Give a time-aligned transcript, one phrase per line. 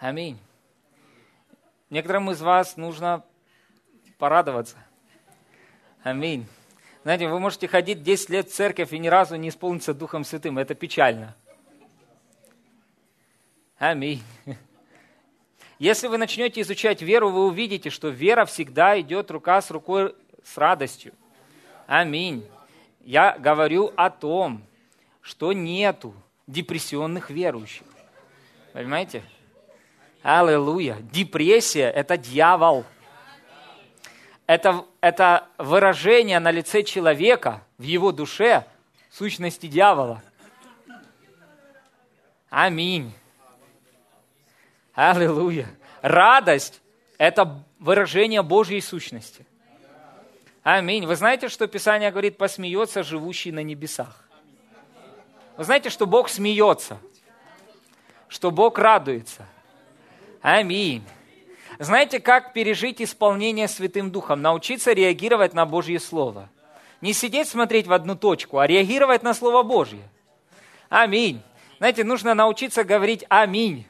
[0.00, 0.38] Аминь.
[1.90, 3.22] Некоторым из вас нужно
[4.16, 4.78] порадоваться.
[6.02, 6.46] Аминь.
[7.02, 10.56] Знаете, вы можете ходить 10 лет в церковь и ни разу не исполниться Духом Святым.
[10.58, 11.36] Это печально.
[13.76, 14.22] Аминь.
[15.78, 20.56] Если вы начнете изучать веру, вы увидите, что вера всегда идет рука с рукой с
[20.56, 21.12] радостью.
[21.86, 22.46] Аминь.
[23.00, 24.62] Я говорю о том,
[25.20, 26.14] что нету
[26.46, 27.86] депрессионных верующих.
[28.72, 29.22] Понимаете?
[30.22, 30.98] Аллилуйя.
[31.00, 32.84] Депрессия– это дьявол.
[34.46, 38.66] Это, это выражение на лице человека, в его душе,
[39.10, 40.22] сущности дьявола.
[42.50, 43.12] Аминь.
[44.94, 45.68] Аллилуйя.
[46.02, 46.82] Радость–
[47.18, 49.46] это выражение Божьей сущности.
[50.62, 51.06] Аминь.
[51.06, 54.28] Вы знаете, что Писание говорит, посмеется живущий на небесах?
[55.56, 56.98] Вы знаете, что Бог смеется,
[58.28, 59.46] что Бог радуется.
[60.42, 61.02] Аминь.
[61.78, 64.42] Знаете, как пережить исполнение Святым Духом?
[64.42, 66.48] Научиться реагировать на Божье Слово.
[67.00, 70.02] Не сидеть смотреть в одну точку, а реагировать на Слово Божье.
[70.88, 71.42] Аминь.
[71.78, 73.86] Знаете, нужно научиться говорить «Аминь».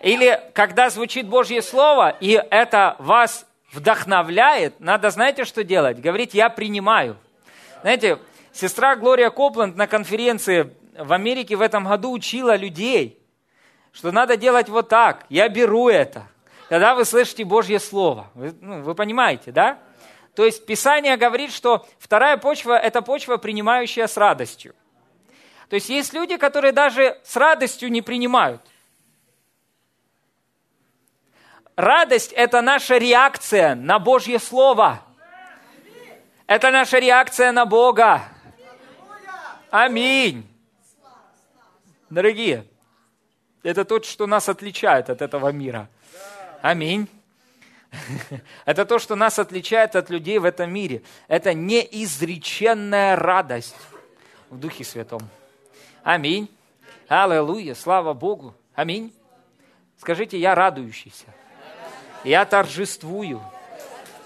[0.00, 6.00] Или когда звучит Божье Слово, и это вас вдохновляет, надо, знаете, что делать?
[6.00, 7.16] Говорить «я принимаю».
[7.82, 8.18] Знаете,
[8.52, 13.17] сестра Глория Копланд на конференции в Америке в этом году учила людей,
[13.92, 16.26] что надо делать вот так, я беру это.
[16.68, 18.30] Когда вы слышите Божье Слово.
[18.34, 19.78] Вы, ну, вы понимаете, да?
[20.34, 24.74] То есть Писание говорит, что вторая почва– это почва, принимающая с радостью.
[25.68, 28.62] То есть есть люди, которые даже с радостью не принимают–
[31.78, 35.00] Радость– это наша реакция на Божье Слово.
[36.48, 38.22] Это наша реакция на Бога.
[39.70, 40.44] Аминь.
[42.10, 42.64] Дорогие,
[43.62, 45.88] это то, что нас отличает от этого мира.
[46.62, 47.08] Аминь.
[48.64, 51.02] Это то, что нас отличает от людей в этом мире.
[51.26, 53.76] Это неизреченная радость
[54.50, 55.20] в Духе Святом.
[56.02, 56.50] Аминь.
[57.08, 57.74] Аллилуйя.
[57.74, 58.54] Слава Богу.
[58.74, 59.12] Аминь.
[59.98, 61.26] Скажите, я радующийся.
[62.24, 63.42] Я торжествую.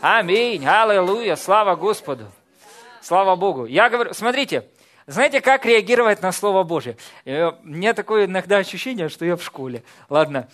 [0.00, 0.66] Аминь.
[0.66, 1.37] Аллилуйя.
[1.37, 2.31] Слава Господу.
[3.00, 3.66] Слава Богу.
[3.66, 4.69] Я говорю, смотрите,
[5.07, 6.97] знаете, как реагировать на Слово Божье?
[7.25, 9.83] Э, у меня такое иногда ощущение, что я в школе.
[10.09, 10.49] Ладно.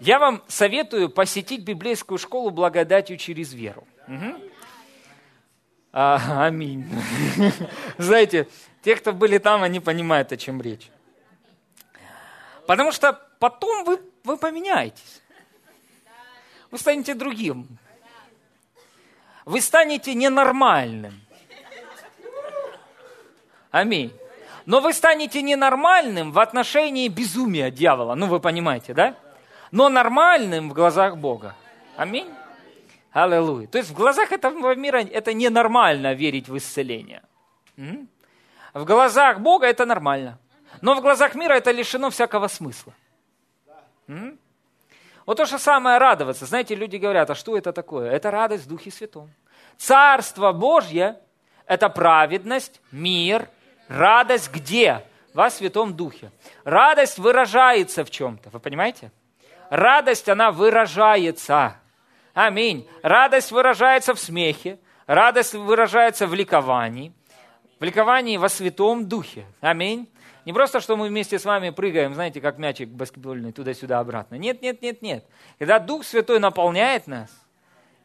[0.00, 3.86] Я вам советую посетить библейскую школу благодатью через веру.
[4.06, 4.50] Угу.
[5.92, 6.86] А, аминь.
[7.98, 8.48] Знаете,
[8.82, 10.90] те, кто были там, они понимают, о чем речь.
[12.66, 15.22] Потому что потом вы вы поменяетесь.
[16.70, 17.66] Вы станете другим.
[19.46, 21.18] Вы станете ненормальным.
[23.70, 24.12] Аминь.
[24.66, 28.14] Но вы станете ненормальным в отношении безумия дьявола.
[28.14, 29.14] Ну, вы понимаете, да?
[29.70, 31.54] Но нормальным в глазах Бога.
[31.96, 32.28] Аминь.
[33.12, 33.66] Аллилуйя.
[33.66, 37.22] То есть в глазах этого мира это ненормально верить в исцеление.
[37.76, 40.38] В глазах Бога это нормально.
[40.82, 42.92] Но в глазах мира это лишено всякого смысла.
[45.26, 46.46] Вот то же самое радоваться.
[46.46, 48.10] Знаете, люди говорят, а что это такое?
[48.10, 49.30] Это радость в Духе Святом.
[49.76, 51.18] Царство Божье–
[51.66, 53.48] это праведность, мир,
[53.88, 55.04] радость где?
[55.34, 56.32] Во Святом Духе.
[56.64, 59.12] Радость выражается в чем-то, вы понимаете?
[59.70, 61.76] Радость, она выражается.
[62.34, 62.88] Аминь.
[63.02, 67.12] Радость выражается в смехе, радость выражается в ликовании,
[67.78, 69.46] в ликовании во Святом Духе.
[69.60, 70.08] Аминь.
[70.44, 74.36] Не просто, что мы вместе с вами прыгаем, знаете, как мячик баскетбольный, туда-сюда, обратно.
[74.36, 75.26] Нет, нет, нет, нет.
[75.58, 77.30] Когда Дух Святой наполняет нас,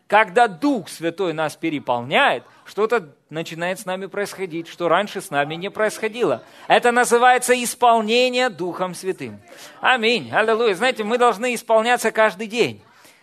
[0.08, 5.70] когда Дух Святой нас переполняет, что-то начинает с нами происходить, что раньше с нами не
[5.70, 6.44] происходило.
[6.68, 9.42] Это называется исполнение Духом Святым.
[9.82, 10.32] Аминь.
[10.32, 10.76] Аллилуйя.
[10.76, 12.82] Знаете, мы должны исполняться каждый день.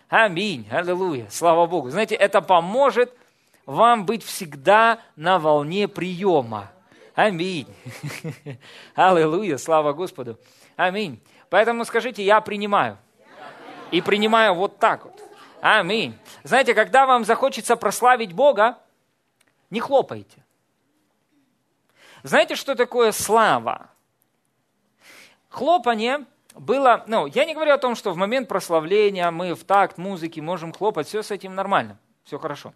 [0.08, 0.66] Аминь.
[0.70, 1.26] Аллилуйя.
[1.30, 1.90] Слава Богу.
[1.90, 3.14] Знаете, это поможет
[3.66, 6.72] вам быть всегда на волне приема.
[7.14, 7.68] Аминь.
[8.94, 10.38] Аллилуйя, слава Господу.
[10.76, 11.20] Аминь.
[11.50, 12.98] Поэтому скажите, я принимаю.
[13.90, 15.22] И принимаю вот так вот.
[15.60, 16.16] Аминь.
[16.42, 18.78] Знаете, когда вам захочется прославить Бога,
[19.70, 20.44] не хлопайте.
[22.22, 23.90] Знаете, что такое слава?
[25.48, 29.98] Хлопание было, ну, я не говорю о том, что в момент прославления мы в такт
[29.98, 32.74] музыки можем хлопать, все с этим нормально, все хорошо.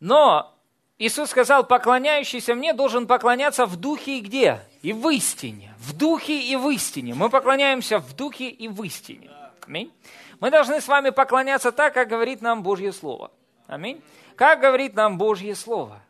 [0.00, 0.54] Но
[0.98, 4.60] Иисус сказал, поклоняющийся мне должен поклоняться в духе и где?
[4.82, 5.74] И в истине.
[5.78, 7.14] В духе и в истине.
[7.14, 9.30] Мы поклоняемся в духе и в истине.
[9.66, 9.92] Аминь.
[10.40, 13.30] Мы должны с вами поклоняться так, как говорит нам Божье Слово.
[13.66, 14.00] Аминь.
[14.36, 16.00] Как говорит нам Божье Слово?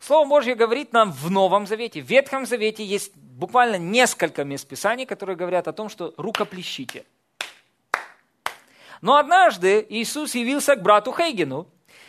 [0.00, 2.00] Слово Божье говорит нам в Новом Завете.
[2.00, 7.04] В Ветхом Завете есть буквально несколько мест Писаний, которые говорят о том, что рукоплещите.
[9.00, 11.66] Но однажды Иисус явился к брату Хейгену,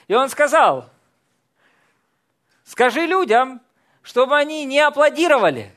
[0.08, 0.90] и он сказал,
[2.64, 3.62] скажи людям,
[4.04, 5.72] чтобы они не аплодировали.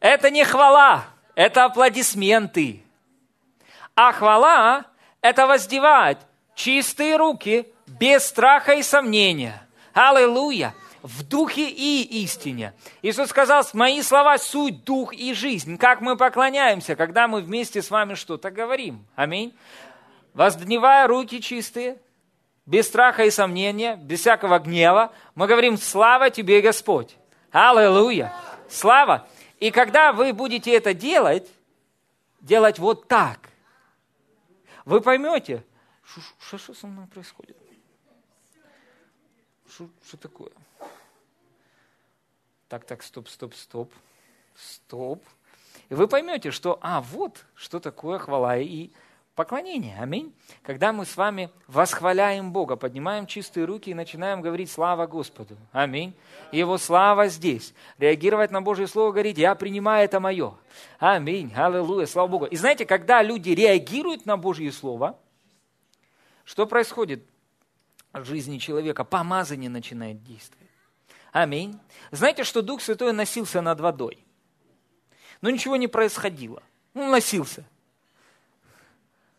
[0.00, 1.06] Это не хвала,
[1.36, 2.82] это аплодисменты.
[3.96, 4.84] А хвала–
[5.22, 6.18] это воздевать
[6.54, 9.66] чистые руки без страха и сомнения.
[9.94, 10.74] Аллилуйя!
[11.02, 12.74] В духе и истине.
[13.00, 15.78] Иисус сказал, мои слова– суть, дух и жизнь.
[15.78, 19.06] Как мы поклоняемся, когда мы вместе с вами что-то говорим.
[19.14, 19.56] Аминь.
[20.34, 21.98] Воздевая руки чистые,
[22.66, 27.16] без страха и сомнения, без всякого гнева, мы говорим «Слава тебе, Господь!»
[27.50, 28.32] Аллилуйя!
[28.68, 29.26] Слава!
[29.60, 31.48] И когда вы будете это делать,
[32.40, 33.38] делать вот так,
[34.86, 35.62] вы поймете,
[36.38, 37.56] что, со мной происходит?
[39.68, 40.52] Что, что такое?
[42.68, 43.92] Так, так, стоп, стоп, стоп,
[44.54, 45.24] стоп.
[45.88, 48.90] И вы поймете, что, а, вот, что такое хвала и
[49.36, 49.96] поклонение.
[50.00, 50.34] Аминь.
[50.62, 55.56] Когда мы с вами восхваляем Бога, поднимаем чистые руки и начинаем говорить «Слава Господу».
[55.70, 56.14] Аминь.
[56.50, 57.74] Его слава здесь.
[57.98, 60.54] Реагировать на Божье Слово, говорить «Я принимаю это мое».
[60.98, 61.52] Аминь.
[61.54, 62.06] Аллилуйя.
[62.06, 62.46] Слава Богу.
[62.46, 65.18] И знаете, когда люди реагируют на Божье Слово,
[66.44, 67.22] что происходит
[68.12, 69.04] в жизни человека?
[69.04, 70.66] Помазание начинает действовать.
[71.30, 71.78] Аминь.
[72.10, 74.24] Знаете, что Дух Святой носился над водой?
[75.42, 76.62] Но ничего не происходило.
[76.94, 77.64] Он носился–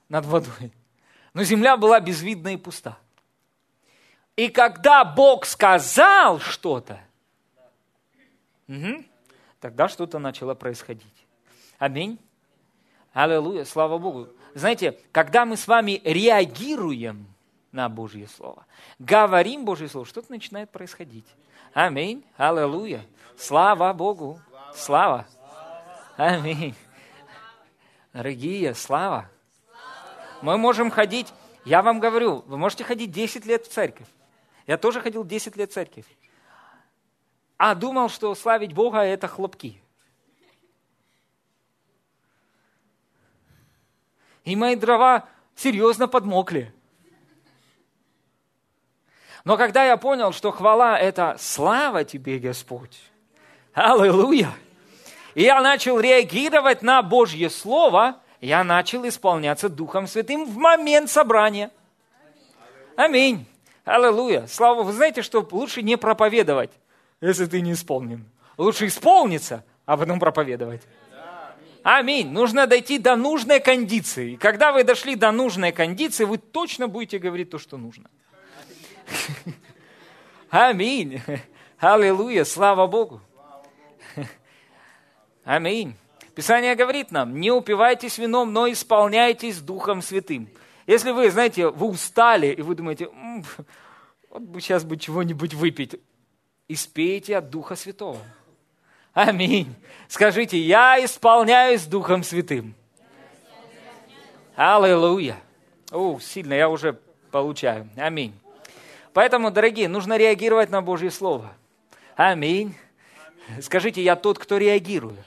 [0.10, 0.72] над водой.
[1.34, 2.98] Но земля была безвидна и пуста.
[4.36, 7.00] И когда Бог сказал что-то,
[8.68, 9.04] угу,
[9.60, 11.28] тогда что-то начало происходить.
[11.80, 12.20] Аминь.
[13.14, 14.30] Аллилуйя, слава Богу.
[14.54, 17.28] Знаете, когда мы с вами реагируем
[17.72, 18.66] на Божье Слово,
[19.00, 21.26] говорим Божье Слово, что-то начинает происходить.
[21.74, 22.24] Аминь.
[22.38, 23.06] Аллилуйя.
[23.38, 24.40] Слава Богу.
[24.74, 25.28] Слава.
[26.16, 26.76] Аминь.
[28.14, 29.30] Дорогие, слава.
[30.42, 31.34] Мы можем ходить,
[31.66, 34.08] я вам говорю, вы можете ходить 10 лет в церковь.
[34.68, 36.06] Я тоже ходил 10 лет в церковь.
[37.58, 39.82] А думал, что славить Бога– это хлопки.
[44.44, 46.74] И мои дрова серьезно подмокли.
[49.44, 53.00] Но когда я понял, что хвала– это слава тебе, Господь,
[53.74, 54.52] аллилуйя,
[55.34, 61.72] и я начал реагировать на Божье Слово– я начал исполняться Духом Святым в момент собрания.
[62.96, 63.46] Аминь.
[63.86, 64.48] Аллилуйя.
[64.48, 66.72] Слава Вы знаете, что лучше не проповедовать,
[67.22, 68.26] если ты не исполнен.
[68.58, 70.82] Лучше исполниться, а потом проповедовать.
[71.84, 72.30] Аминь.
[72.30, 74.34] Нужно дойти до нужной кондиции.
[74.34, 78.10] И когда вы дошли до нужной кондиции, вы точно будете говорить то, что нужно.
[80.50, 81.22] Аминь.
[81.80, 82.44] Аллилуйя.
[82.44, 83.22] Слава Богу.
[85.46, 85.96] Аминь.
[86.38, 90.48] Писание говорит нам, не упивайтесь вином, но исполняйтесь Духом Святым.
[90.86, 93.10] Если вы, знаете, вы устали, и вы думаете,
[94.30, 96.00] вот бы сейчас бы чего-нибудь выпить,
[96.68, 98.20] испейте от Духа Святого.
[99.14, 99.74] Аминь.
[100.08, 102.76] Скажите, я исполняюсь Духом Святым.
[104.56, 105.38] Аллилуйя.
[105.92, 107.00] О, сильно, я уже
[107.32, 107.90] получаю.
[107.98, 108.40] Аминь.
[109.12, 111.52] Поэтому, дорогие, нужно реагировать на Божье Слово.
[112.16, 112.76] Аминь.
[113.60, 115.26] Скажите, я тот, кто реагирует.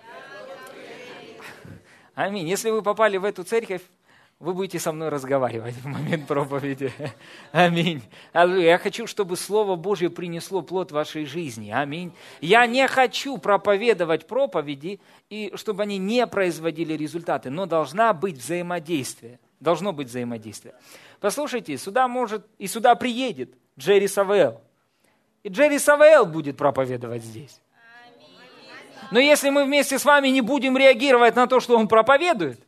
[2.14, 2.48] Аминь.
[2.48, 3.82] Если вы попали в эту церковь,
[4.40, 6.90] вы будете со мной разговаривать в момент проповеди.
[7.52, 8.02] Аминь.
[8.32, 11.70] Я хочу, чтобы Слово Божье принесло плод вашей жизни.
[11.70, 12.12] Аминь.
[12.40, 14.98] Я не хочу проповедовать проповеди,
[15.28, 19.38] и чтобы они не производили результаты, но должна быть взаимодействие.
[19.60, 20.74] Должно быть взаимодействие.
[21.20, 24.62] Послушайте, сюда может, и сюда приедет Джерри Савел.
[25.42, 27.59] И Джерри Савел будет проповедовать здесь.
[29.10, 32.60] Но если мы вместе с вами не будем реагировать на то, что он проповедует,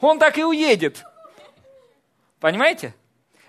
[0.00, 1.04] он так и уедет.
[2.40, 2.94] Понимаете?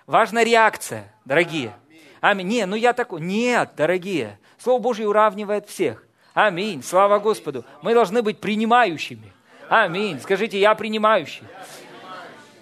[0.05, 1.73] Важна реакция, дорогие.
[2.21, 2.47] Аминь.
[2.47, 3.21] Не, ну я такой.
[3.21, 4.39] Нет, дорогие.
[4.57, 6.05] Слово Божье уравнивает всех.
[6.33, 6.83] Аминь.
[6.83, 7.65] Слава Господу.
[7.81, 9.33] Мы должны быть принимающими.
[9.67, 10.19] Аминь.
[10.21, 11.43] Скажите, я принимающий.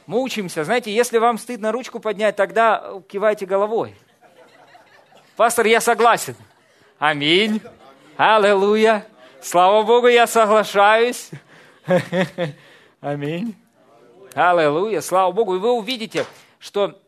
[0.07, 0.63] Мы учимся.
[0.63, 3.95] Знаете, если вам стыдно ручку поднять, тогда кивайте головой.
[5.35, 6.35] Пастор, я согласен.
[7.01, 7.59] Аминь.
[8.15, 9.07] Аллилуйя.
[9.41, 11.31] Слава Богу, я соглашаюсь.
[13.01, 13.55] Аминь.
[14.35, 15.01] Аллилуйя.
[15.01, 15.55] Слава Богу.
[15.55, 16.27] И вы увидите,
[16.59, 17.01] что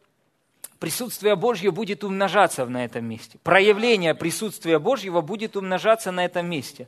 [0.79, 3.37] присутствие Божье будет умножаться на этом месте.
[3.43, 6.87] Проявление присутствия Божьего будет умножаться на этом месте.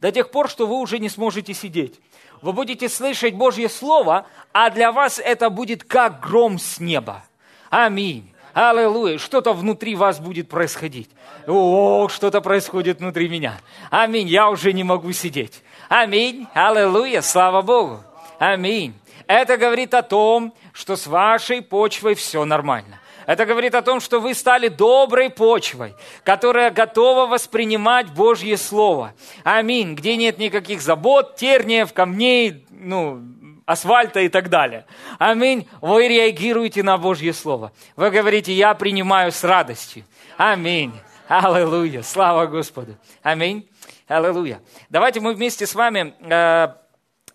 [0.00, 2.00] До тех пор, что вы уже не сможете сидеть.
[2.40, 7.22] Вы будете слышать Божье Слово, а для вас это будет как гром с неба.
[7.68, 8.32] Аминь.
[8.56, 9.18] Аллилуйя.
[9.18, 11.10] Что-то внутри вас будет происходить.
[11.46, 13.60] О, что-то происходит внутри меня.
[13.90, 14.28] Аминь.
[14.28, 15.62] Я уже не могу сидеть.
[15.90, 16.46] Аминь.
[16.54, 17.20] Аллилуйя.
[17.20, 18.02] Слава Богу.
[18.38, 18.94] Аминь.
[19.26, 22.98] Это говорит о том, что с вашей почвой все нормально.
[23.26, 25.94] Это говорит о том, что вы стали доброй почвой,
[26.24, 29.12] которая готова воспринимать Божье Слово.
[29.44, 29.96] Аминь.
[29.96, 33.20] Где нет никаких забот, терниев, камней, ну,
[33.66, 34.86] асфальта и так далее.
[35.18, 35.68] Аминь.
[35.82, 37.72] Вы реагируете на Божье Слово.
[37.96, 40.04] Вы говорите, я принимаю с радостью.
[40.38, 40.94] Аминь.
[41.28, 42.02] Аллилуйя.
[42.02, 42.96] Слава Господу.
[43.22, 43.68] Аминь.
[44.06, 44.62] Аллилуйя.
[44.88, 46.68] Давайте мы вместе с вами э,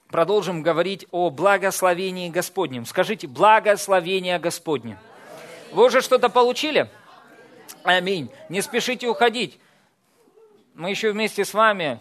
[0.10, 2.86] продолжим говорить о благословении Господнем.
[2.86, 4.98] Скажите, благословение Господне.
[5.74, 6.90] Вы уже что-то получили?
[7.84, 8.32] Аминь.
[8.48, 9.60] Не спешите уходить.
[10.76, 12.00] Мы еще вместе с вами,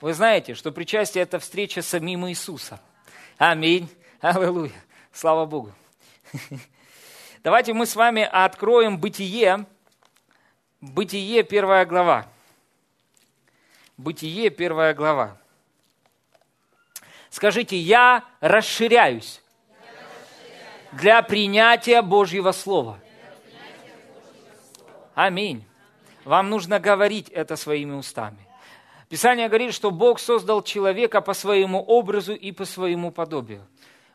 [0.00, 2.78] вы знаете, что причастие– это встреча с самим Иисусом.
[3.46, 3.90] Аминь.
[4.22, 4.72] Аллилуйя.
[5.12, 5.70] Слава Богу.
[7.42, 9.66] Давайте мы с вами откроем Бытие.
[10.80, 12.26] Бытие, первая глава.
[13.98, 15.36] Бытие, первая глава.
[17.28, 19.42] Скажите, я расширяюсь
[20.92, 22.98] для принятия Божьего Слова.
[25.14, 25.66] Аминь.
[26.24, 28.43] Вам нужно говорить это своими устами.
[29.08, 33.66] Писание говорит, что Бог создал человека по своему образу и по своему подобию.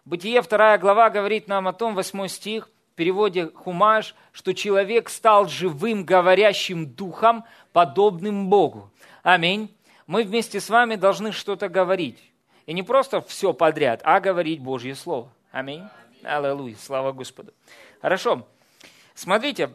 [0.05, 5.48] Бытие 2 глава говорит нам о том, 8 стих, в переводе Хумаш, что человек стал
[5.48, 8.91] живым, говорящим духом, подобным Богу.
[9.24, 9.74] Аминь.
[10.08, 12.17] Мы вместе с вами должны что-то говорить.
[12.65, 15.31] И не просто все подряд, а говорить Божье Слово.
[15.51, 15.84] Аминь.
[16.24, 16.75] Аллилуйя.
[16.75, 17.53] Слава Господу.
[18.01, 18.48] Хорошо.
[19.13, 19.74] Смотрите,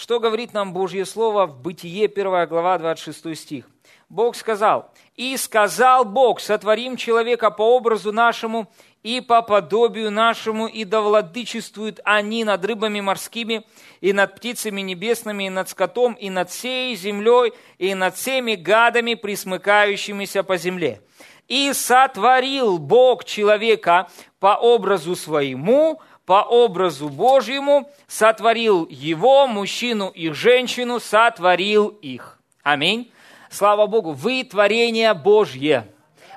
[0.00, 3.68] что говорит нам Божье Слово в Бытие, 1 глава, 26 стих.
[4.08, 10.84] Бог сказал, «И сказал Бог, сотворим человека по образу нашему и по подобию нашему, и
[10.84, 13.66] да владычествуют они над рыбами морскими,
[14.00, 19.14] и над птицами небесными, и над скотом, и над всей землей, и над всеми гадами,
[19.14, 21.02] присмыкающимися по земле.
[21.46, 26.00] И сотворил Бог человека по образу своему,
[26.30, 32.38] по образу Божьему сотворил его, мужчину и женщину, сотворил их.
[32.62, 33.10] Аминь.
[33.50, 35.88] Слава Богу, вы творение Божье.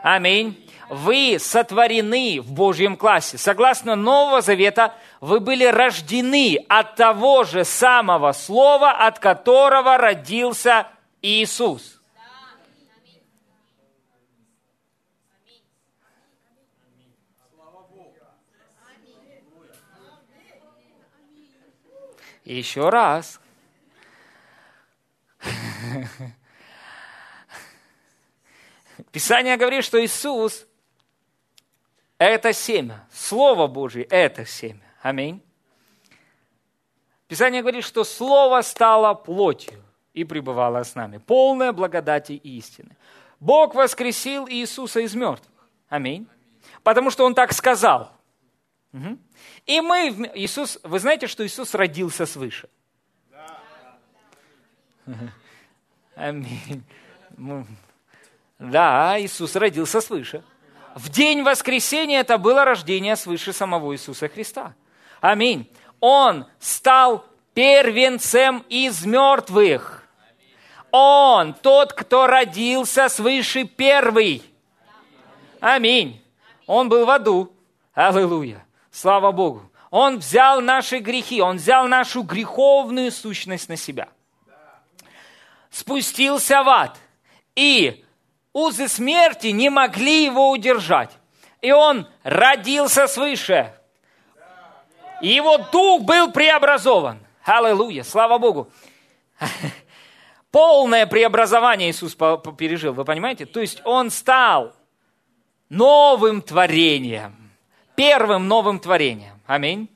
[0.02, 0.68] Аминь.
[0.90, 3.38] Вы сотворены в Божьем классе.
[3.38, 10.88] Согласно Нового Завета, вы были рождены от того же самого слова, от которого родился
[11.22, 12.02] Иисус.
[22.44, 23.40] Еще раз.
[29.12, 30.66] Писание говорит, что Иисус–
[32.18, 33.08] это семя.
[33.12, 34.84] Слово Божье– это семя.
[35.02, 35.42] Аминь.
[37.28, 39.84] Писание говорит, что Слово стало плотью
[40.14, 41.18] и пребывало с нами.
[41.18, 42.96] Полное благодати и истины.
[43.40, 45.68] Бог воскресил Иисуса из мертвых.
[45.90, 46.28] Аминь.
[46.84, 48.12] Потому что Он так сказал.
[48.94, 49.18] Угу.
[49.65, 52.67] И мы, Иисус, вы знаете, что Иисус родился свыше?
[56.15, 56.84] Аминь.
[58.60, 60.43] Да, Иисус родился свыше.
[60.96, 64.75] В день воскресения это было рождение свыше самого Иисуса Христа.
[65.22, 65.70] Аминь.
[66.00, 70.08] Он стал первенцем из мертвых.
[70.91, 74.43] Он тот, кто родился свыше первый.
[75.60, 76.22] Аминь.
[76.67, 77.51] Он был в аду.
[77.93, 78.63] Аллилуйя.
[78.94, 79.72] Слава Богу.
[79.90, 84.08] Он взял наши грехи, Он взял нашу греховную сущность на себя.
[85.72, 86.98] Спустился в ад.
[87.56, 88.06] И
[88.54, 91.10] узы смерти не могли его удержать.
[91.62, 93.74] И он родился свыше.
[95.22, 97.20] И его дух был преобразован.
[97.44, 98.72] Аллилуйя, слава Богу.
[100.52, 103.48] Полное преобразование Иисус пережил, вы понимаете?
[103.48, 104.76] То есть он стал
[105.70, 107.43] новым творением
[107.96, 109.40] первым новым творением.
[109.46, 109.90] Аминь.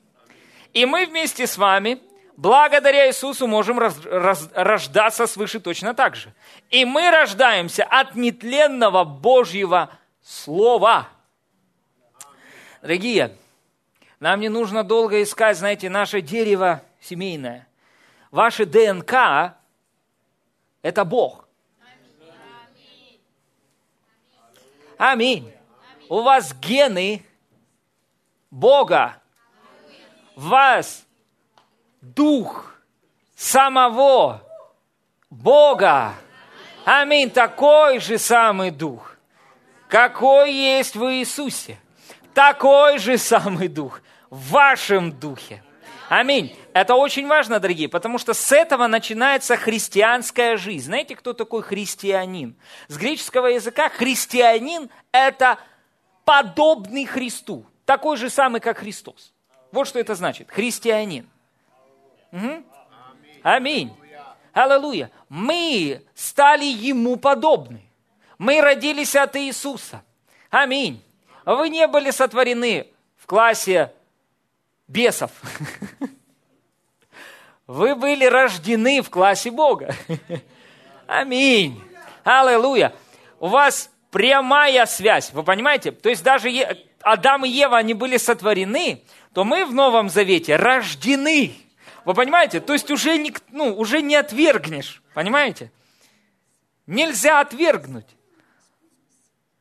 [0.72, 2.00] И мы вместе с вами,
[2.36, 6.32] благодаря Иисусу, можем раз, раз, рождаться свыше точно так же.
[6.70, 9.90] И мы рождаемся от нетленного Божьего
[10.22, 11.08] Слова.
[12.82, 13.36] Дорогие,
[14.20, 17.66] нам не нужно долго искать, знаете, наше дерево семейное.
[18.30, 19.54] Ваше ДНК–
[20.82, 21.48] это Бог.
[24.98, 25.50] Аминь.
[26.08, 27.24] У вас гены
[28.50, 29.20] Бога,
[30.34, 31.04] вас
[32.00, 32.74] Дух
[33.36, 34.42] самого
[35.30, 36.14] Бога.
[36.84, 37.30] Аминь.
[37.30, 39.16] Такой же самый Дух,
[39.88, 41.78] какой есть в Иисусе.
[42.32, 44.00] Такой же самый Дух
[44.30, 45.62] в вашем Духе.
[46.08, 46.56] Аминь.
[46.72, 50.86] Это очень важно, дорогие, потому что с этого начинается христианская жизнь.
[50.86, 52.56] Знаете, кто такой христианин?
[52.86, 55.58] С греческого языка христианин– это
[56.24, 59.32] подобный Христу, такой же самый, как Христос.
[59.72, 60.50] Вот что это значит.
[60.50, 61.26] Христианин.
[62.32, 62.62] Угу.
[63.42, 63.96] Аминь.
[64.52, 65.10] Аллилуйя.
[65.30, 67.80] Мы стали Ему подобны.
[68.36, 70.02] Мы родились от Иисуса.
[70.50, 71.02] Аминь.
[71.46, 73.90] Вы не были сотворены в классе
[74.86, 75.30] бесов.
[77.66, 79.94] Вы были рождены в классе Бога.
[81.06, 81.82] Аминь.
[82.22, 82.92] Аллилуйя.
[83.40, 85.90] У вас прямая связь, вы понимаете?
[85.92, 86.50] То есть даже
[87.02, 91.54] Адам и Ева, они были сотворены, то мы в Новом Завете рождены.
[92.04, 92.60] Вы понимаете?
[92.60, 95.70] То есть уже не, ну, уже не отвергнешь, понимаете?
[96.86, 98.06] Нельзя отвергнуть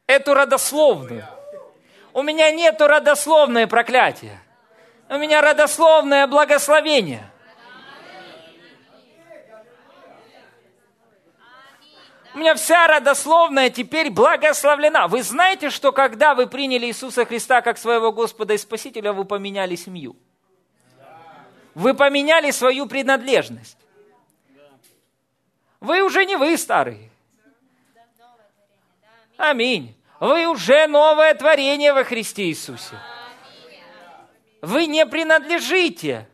[0.07, 1.25] эту родословную.
[2.13, 4.41] У меня нету родословное проклятие.
[5.09, 7.29] У меня родословное благословение.
[12.37, 15.07] У меня вся родословная теперь благословлена.
[15.07, 19.75] Вы знаете, что когда вы приняли Иисуса Христа как своего Господа и Спасителя, вы поменяли
[19.75, 20.15] семью?
[21.73, 23.79] Вы поменяли свою принадлежность.
[25.79, 27.09] Вы уже не вы старые.
[29.35, 29.95] Аминь.
[30.19, 32.99] Вы уже новое творение во Христе Иисусе.
[34.61, 36.29] Вы не принадлежите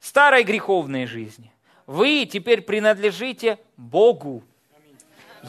[0.00, 1.52] старой греховной жизни.
[1.86, 4.42] Вы теперь принадлежите Богу,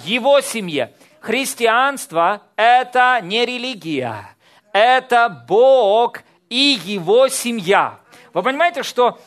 [0.03, 0.93] Его семье.
[1.19, 4.35] Христианство– это не религия,
[4.71, 7.99] это Бог и Его семья.
[8.33, 9.19] Вы понимаете, что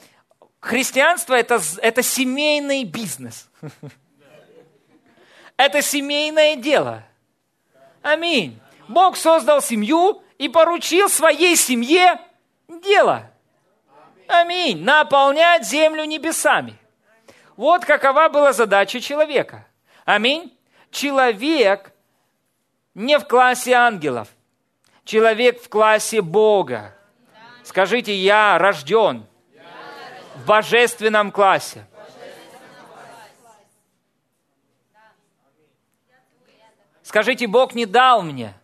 [0.60, 3.48] христианство это,– это семейный бизнес.
[5.56, 7.04] Это семейное дело.
[8.00, 8.58] Аминь.
[8.88, 12.18] Бог создал семью и поручил своей семье
[12.66, 13.30] дело.
[14.26, 14.82] Аминь.
[14.82, 16.79] Наполнять землю небесами.
[17.60, 19.66] Вот какова была задача человека.
[20.06, 20.58] Аминь.
[20.90, 21.92] Человек
[22.94, 24.28] не в классе ангелов.
[25.04, 26.96] Человек в классе Бога.
[27.62, 29.26] Скажите, я рожден
[30.36, 31.84] в божественном классе.
[37.02, 38.54] Скажите, Бог не дал мне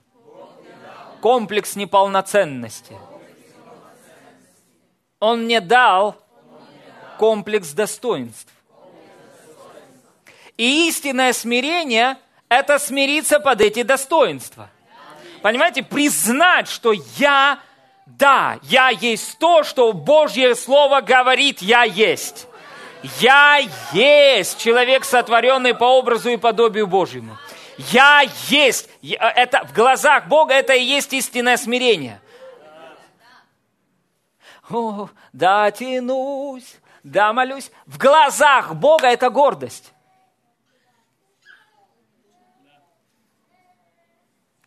[1.21, 2.97] комплекс неполноценности.
[5.21, 6.17] Он мне дал
[7.19, 8.56] комплекс достоинств.
[10.57, 12.17] И истинное смирение–
[12.49, 14.71] это смириться под эти достоинства.
[15.43, 17.59] Понимаете, признать, что я,
[18.07, 22.47] да, я есть то, что Божье Слово говорит, я есть.
[23.21, 23.61] Я
[23.93, 27.37] есть человек, сотворенный по образу и подобию Божьему.
[27.77, 28.89] Я есть.
[29.03, 32.21] Это, в глазах Бога это и есть истинное смирение.
[34.71, 37.71] О, да тянусь, да молюсь.
[37.85, 39.93] В глазах Бога это гордость.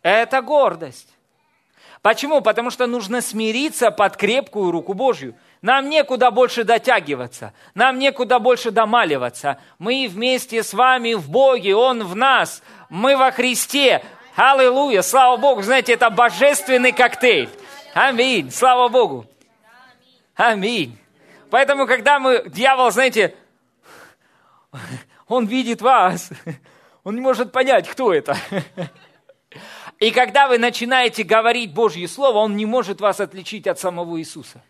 [0.02, 1.08] Это гордость.
[2.02, 2.40] Почему?
[2.40, 5.34] Потому что нужно смириться под крепкую руку Божью.
[5.60, 9.58] Нам некуда больше дотягиваться, нам некуда больше домаливаться.
[9.78, 14.02] Мы вместе с вами в Боге, Он в нас, мы во Христе.
[14.34, 17.50] Аллилуйя, слава Богу, знаете, это божественный коктейль.
[17.92, 19.26] Аминь, слава Богу.
[20.34, 20.96] Аминь.
[21.50, 23.34] Поэтому, когда мы, дьявол, знаете,
[25.28, 26.30] он видит вас,
[27.04, 28.38] он не может понять, кто это.
[30.00, 34.62] И когда вы начинаете говорить Божье Слово, он не может вас отличить от самого Иисуса.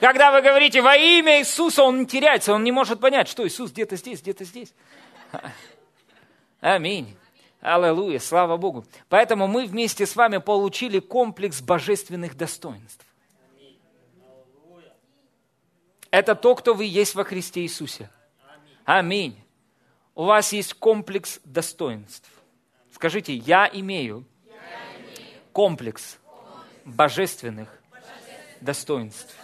[0.00, 3.94] Когда вы говорите во имя Иисуса, он теряется, он не может понять, что Иисус где-то
[3.94, 4.74] здесь, где-то здесь.
[6.60, 7.16] Аминь.
[7.60, 8.84] Аллилуйя, слава Богу.
[9.08, 13.06] Поэтому мы вместе с вами получили комплекс божественных достоинств.
[16.10, 18.10] Это то, кто вы есть во Христе Иисусе.
[18.84, 19.38] Аминь.
[20.16, 22.28] У вас есть комплекс достоинств.
[22.92, 24.26] Скажите, я имею
[25.52, 26.18] комплекс
[26.84, 27.80] божественных
[28.60, 29.36] достоинств.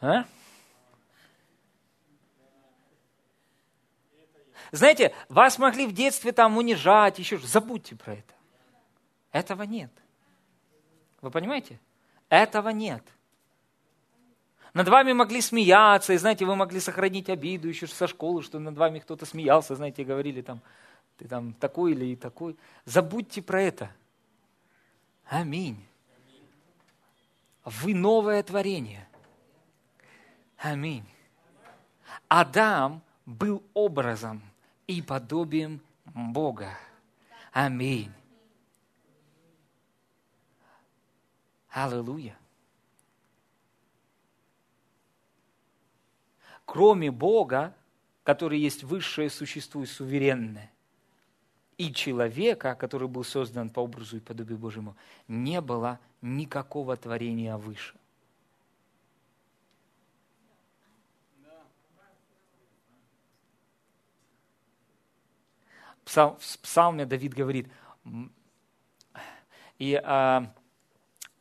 [0.00, 0.24] А?
[4.72, 8.34] Знаете, вас могли в детстве там унижать, еще забудьте про это.
[9.32, 9.90] Этого нет.
[11.20, 11.78] Вы понимаете?
[12.28, 13.02] Этого нет.
[14.72, 18.76] Над вами могли смеяться, и знаете, вы могли сохранить обиду еще со школы, что над
[18.76, 20.60] вами кто-то смеялся, знаете, говорили там,
[21.16, 22.56] ты там такой или и такой.
[22.84, 23.90] Забудьте про это.
[25.26, 25.84] Аминь.
[27.64, 29.08] Вы новое творение.
[30.56, 31.04] Аминь.
[32.28, 34.42] Адам был образом
[34.86, 36.76] и подобием Бога.
[37.52, 38.12] Аминь.
[41.70, 42.39] Аллилуйя.
[46.70, 47.74] Кроме Бога,
[48.22, 50.70] который есть высшее существо и суверенное,
[51.78, 57.96] и человека, который был создан по образу и подобию Божьему, не было никакого творения выше.
[66.04, 67.68] в псалме Давид говорит,
[69.76, 70.54] и а,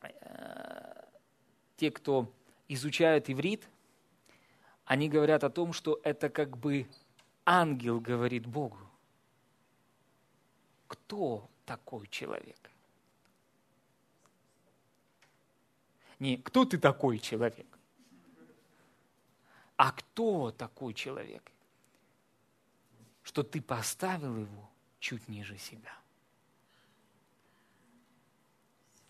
[0.01, 1.05] а,
[1.77, 2.33] те, кто
[2.67, 3.69] изучают иврит,
[4.89, 6.85] они говорят о том, что это как бы
[7.45, 8.79] ангел говорит Богу.
[10.87, 12.57] Кто такой человек?
[16.19, 17.67] Не кто ты такой человек,
[19.77, 21.49] а кто такой человек–
[23.29, 25.95] что ты поставил его чуть ниже себя.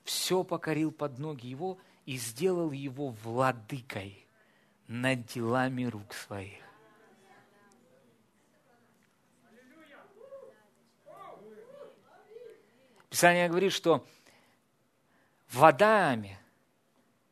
[0.04, 4.28] Все покорил под ноги его и сделал его владыкой
[4.89, 6.62] над делами рук своих.
[13.10, 14.06] Писание говорит, что
[15.47, 16.38] в Адаме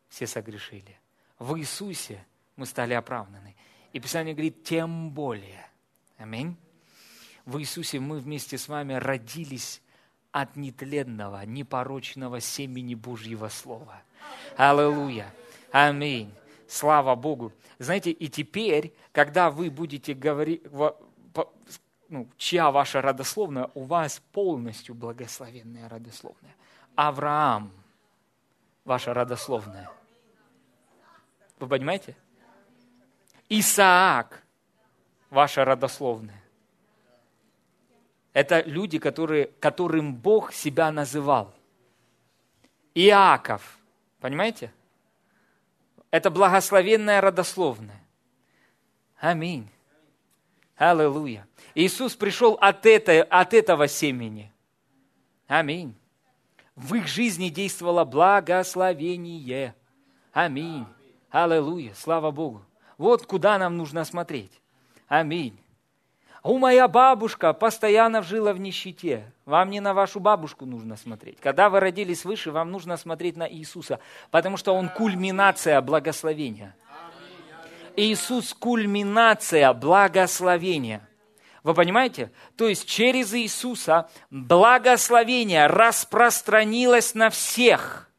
[0.08, 0.98] все согрешили,
[1.38, 3.58] в Иисусе мы стали оправданы.
[3.92, 5.70] И Писание говорит, тем более.
[6.18, 6.58] Аминь
[7.48, 9.82] в Иисусе мы вместе с вами родились
[10.34, 14.02] от нетленного, непорочного семени Божьего Слова.
[14.58, 15.34] Аллилуйя.
[15.72, 16.30] Аминь.
[16.68, 17.54] Слава Богу.
[17.80, 20.64] Знаете, и теперь, когда вы будете говорить,
[22.10, 26.56] ну, чья ваша родословная, у вас полностью благословенная родословная.
[26.96, 27.72] Авраам,
[28.86, 29.90] ваша родословная.
[31.60, 32.16] Вы понимаете?
[33.50, 34.44] Исаак,
[35.30, 36.44] ваша родословная.
[38.34, 41.54] Это люди, которые, которым Бог себя называл.
[42.94, 43.80] Иаков,
[44.20, 44.72] понимаете?
[46.12, 48.02] Это благословенная родословная.
[49.20, 49.70] Аминь.
[50.76, 51.48] Аллилуйя.
[51.76, 54.54] Иисус пришел от, этой, от этого семени.
[55.48, 55.96] Аминь.
[56.76, 59.76] В их жизни действовало благословение.
[60.32, 60.86] Аминь.
[61.30, 61.94] Аллилуйя.
[61.96, 62.64] Слава Богу.
[62.98, 64.62] Вот куда нам нужно смотреть.
[65.08, 65.60] Аминь.
[66.48, 69.30] У моя бабушка постоянно жила в нищете.
[69.44, 71.42] Вам не на вашу бабушку нужно смотреть.
[71.42, 74.00] Когда вы родились выше, вам нужно смотреть на Иисуса,
[74.32, 76.74] потому что Он кульминация благословения.
[77.98, 81.06] Иисус кульминация благословения.
[81.64, 82.32] Вы понимаете?
[82.56, 88.10] То есть через Иисуса благословение распространилось на всех,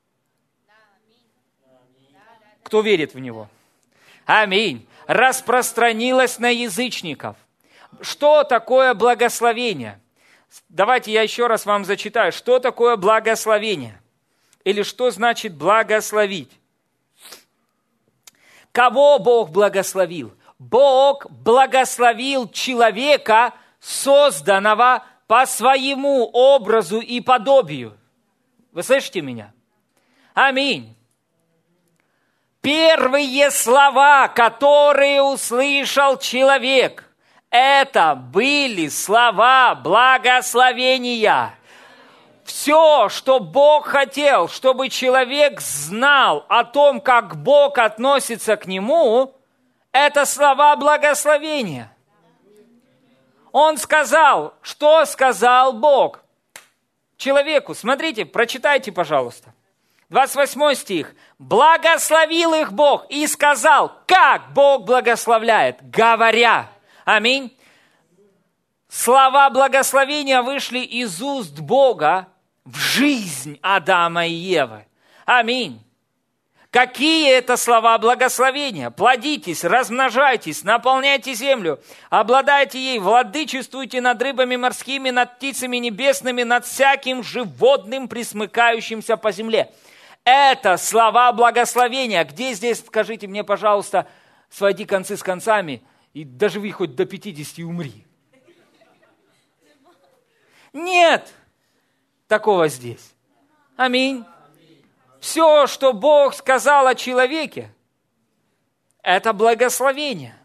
[2.63, 3.49] кто верит в Него.
[4.27, 4.87] Аминь.
[5.07, 7.35] Распространилось на язычников
[8.01, 10.01] что такое благословение?
[10.69, 12.33] Давайте я еще раз вам зачитаю.
[12.33, 14.01] Что такое благословение?
[14.65, 16.51] Или что значит благословить?
[18.73, 20.35] Кого Бог благословил?
[20.59, 27.97] Бог благословил человека, созданного по своему образу и подобию.
[28.73, 29.53] Вы слышите меня?
[30.35, 30.97] Аминь.
[32.61, 37.08] Первые слова, которые услышал человек,
[37.51, 41.55] это были слова благословения.
[42.45, 49.35] Все, что Бог хотел, чтобы человек знал о том, как Бог относится к нему,
[49.93, 51.93] это слова благословения.
[53.53, 56.21] Он сказал, что сказал Бог
[57.17, 57.75] человеку.
[57.75, 59.53] Смотрите, прочитайте, пожалуйста.
[60.11, 61.15] 28 стих.
[61.39, 66.69] «Благословил их Бог и сказал, как Бог благословляет, говоря».
[67.09, 67.57] Аминь.
[68.91, 72.29] Слова благословения вышли из уст Бога
[72.67, 74.85] в жизнь Адама и Евы.
[75.25, 75.83] Аминь.
[76.71, 78.91] Какие это слова благословения?
[78.91, 87.23] Плодитесь, размножайтесь, наполняйте землю, обладайте ей, владычествуйте над рыбами морскими, над птицами небесными, над всяким
[87.23, 89.73] животным, присмыкающимся по земле.
[90.25, 92.23] Это слова благословения.
[92.25, 94.07] Где здесь, скажите мне, пожалуйста,
[94.51, 95.83] своди концы с концами–
[96.19, 98.05] и доживи хоть до 50 и умри.
[100.73, 101.33] Нет
[102.27, 103.15] такого здесь.
[103.77, 104.25] Аминь.
[105.21, 107.73] Все, что Бог сказал о человеке,
[109.01, 110.37] это благословение.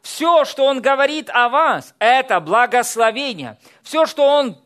[0.00, 3.58] Все, что Он говорит о вас, это благословение.
[3.82, 4.58] Все, что Он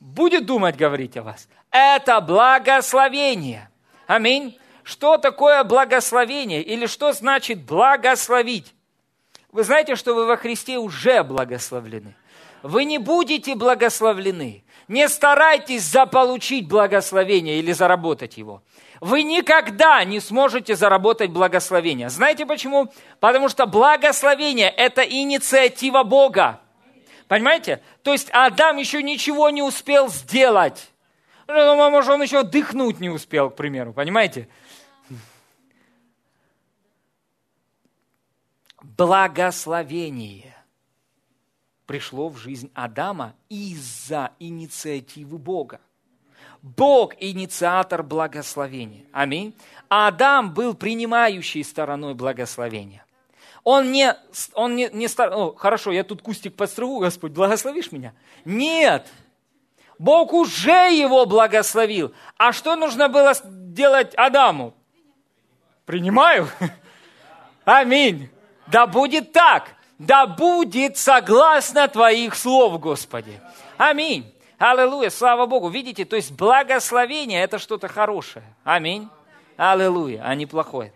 [0.00, 3.70] будет думать говорить о вас, это благословение.
[4.08, 4.58] Аминь.
[4.82, 8.75] Что такое благословение или что значит благословить?
[9.52, 12.14] Вы знаете, что вы во Христе уже благословлены.
[12.62, 14.64] Вы не будете благословлены.
[14.88, 18.62] Не старайтесь заполучить благословение или заработать его.
[19.00, 22.08] Вы никогда не сможете заработать благословение.
[22.08, 22.92] Знаете почему?
[23.20, 26.60] Потому что благословение– это инициатива Бога.
[27.28, 27.82] Понимаете?
[28.02, 30.90] То есть Адам еще ничего не успел сделать.
[31.48, 33.92] Ну, может, он еще дыхнуть не успел, к примеру.
[33.92, 34.48] Понимаете?
[38.96, 40.56] Благословение
[41.84, 45.80] пришло в жизнь Адама из-за инициативы Бога.
[46.62, 49.04] Бог– инициатор благословения.
[49.12, 49.54] Аминь.
[49.88, 53.04] Адам был принимающей стороной благословения.
[53.62, 54.16] Он не,
[54.54, 55.32] он не, не стар...
[55.32, 58.14] О, хорошо, я тут кустик подстригу, Господь, благословишь меня?
[58.44, 59.06] Нет.
[59.98, 62.14] Бог уже его благословил.
[62.36, 64.74] А что нужно было делать Адаму?
[65.84, 66.48] Принимаю.
[67.64, 68.30] Аминь.
[68.66, 73.40] Да будет так да будет согласно Твоих слов, Господи.
[73.76, 74.32] Аминь.
[74.58, 75.68] Аллилуйя, слава Богу.
[75.68, 78.44] Видите, то есть благословение– это что-то хорошее.
[78.64, 79.08] Аминь.
[79.56, 80.92] Аллилуйя, а не плохое.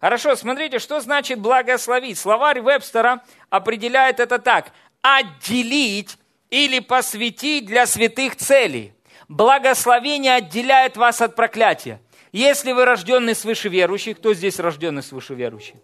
[0.00, 2.18] Хорошо, смотрите, что значит благословить.
[2.18, 4.72] Словарь Вебстера определяет это так.
[5.00, 6.18] Отделить
[6.50, 8.92] или посвятить для святых целей.
[9.28, 12.00] Благословение отделяет вас от проклятия.
[12.32, 15.76] Если вы рожденный свыше верующий, кто здесь рожденный свыше верующий?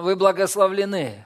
[0.00, 1.24] Вы благословлены.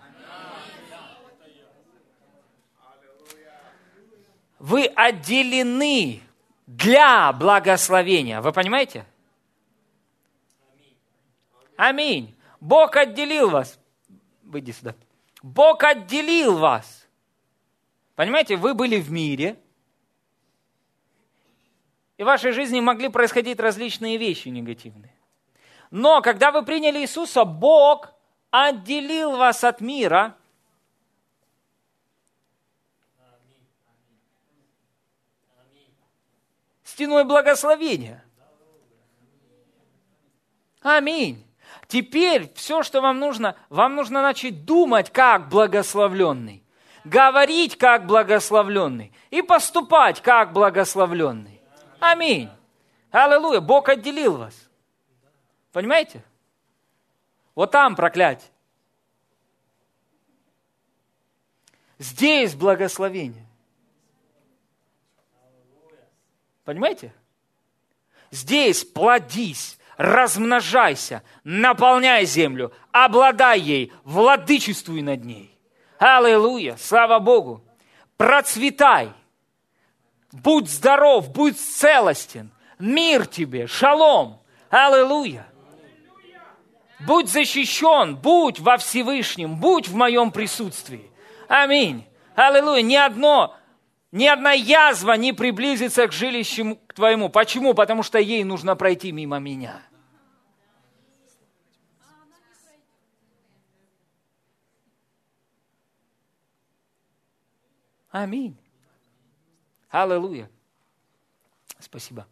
[4.64, 6.22] вы отделены
[6.66, 8.40] для благословения.
[8.40, 9.04] Вы понимаете?
[11.76, 12.34] Аминь.
[12.60, 13.78] Бог отделил вас.
[14.42, 14.94] Выйди сюда.
[15.42, 17.06] Бог отделил вас.
[18.14, 19.60] Понимаете, вы были в мире,
[22.16, 25.14] и в вашей жизни могли происходить различные вещи негативные.
[25.90, 28.13] Но когда вы приняли Иисуса, Бог
[28.62, 30.36] отделил вас от мира–
[36.94, 38.24] стеной благословения.
[40.80, 41.44] Аминь.
[41.88, 46.62] Теперь все, что вам нужно, вам нужно начать думать как благословленный,
[47.04, 51.60] говорить как благословленный и поступать как благословленный.
[51.98, 52.48] Аминь.
[53.10, 53.60] Аллилуйя.
[53.60, 54.54] Бог отделил вас.
[55.72, 56.22] Понимаете?
[57.54, 58.50] Вот там проклятие.
[61.98, 63.46] Здесь благословение.
[66.64, 67.12] Понимаете?
[68.30, 75.56] Здесь плодись, размножайся, наполняй землю, обладай ей, владычествуй над ней.
[75.98, 77.64] Аллилуйя, слава Богу.
[78.16, 79.12] Процветай,
[80.32, 85.46] будь здоров, будь целостен, мир тебе, шалом, аллилуйя.
[87.00, 91.10] Будь защищен, будь во Всевышнем, будь в моем присутствии.
[91.48, 92.06] Аминь.
[92.34, 92.82] Аллилуйя.
[92.82, 93.56] Ни одно
[94.14, 97.28] ни одна язва не приблизится к жилищу к твоему.
[97.30, 97.74] Почему?
[97.74, 99.82] Потому что ей нужно пройти мимо меня.
[108.12, 108.56] Аминь.
[109.90, 110.48] Аллилуйя.
[111.80, 112.28] Спасибо.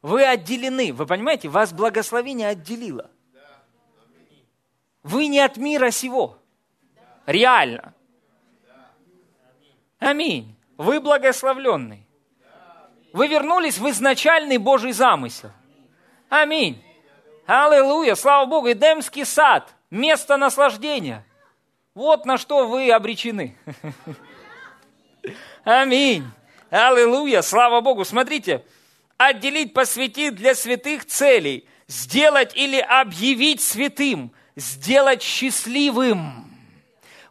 [0.00, 0.94] Вы отделены.
[0.94, 3.10] Вы понимаете, вас благословение отделило.
[5.02, 6.38] Вы не от мира сего.
[7.26, 7.94] Реально.
[9.98, 10.56] Аминь.
[10.76, 12.06] Вы благословленный.
[13.12, 15.50] Вы вернулись в изначальный Божий замысел.
[16.28, 16.82] Аминь.
[17.46, 18.14] Аллилуйя.
[18.14, 18.70] Слава Богу.
[18.70, 19.74] Эдемский сад.
[19.90, 21.26] Место наслаждения.
[21.94, 23.56] Вот на что вы обречены.
[25.64, 26.24] Аминь.
[26.70, 27.42] Аллилуйя.
[27.42, 28.04] Слава Богу.
[28.04, 28.64] Смотрите.
[29.16, 31.68] Отделить, посвятить для святых целей.
[31.88, 34.32] Сделать или объявить святым.
[34.58, 36.44] Сделать счастливым.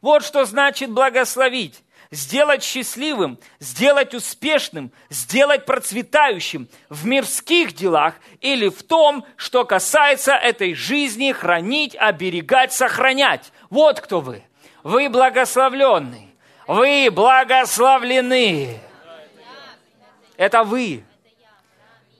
[0.01, 8.83] Вот что значит благословить сделать счастливым, сделать успешным, сделать процветающим в мирских делах или в
[8.83, 13.51] том, что касается этой жизни, хранить, оберегать, сохранять.
[13.69, 14.43] Вот кто вы.
[14.83, 16.33] Вы благословленный.
[16.67, 18.79] Вы благословлены.
[20.37, 21.03] Это вы.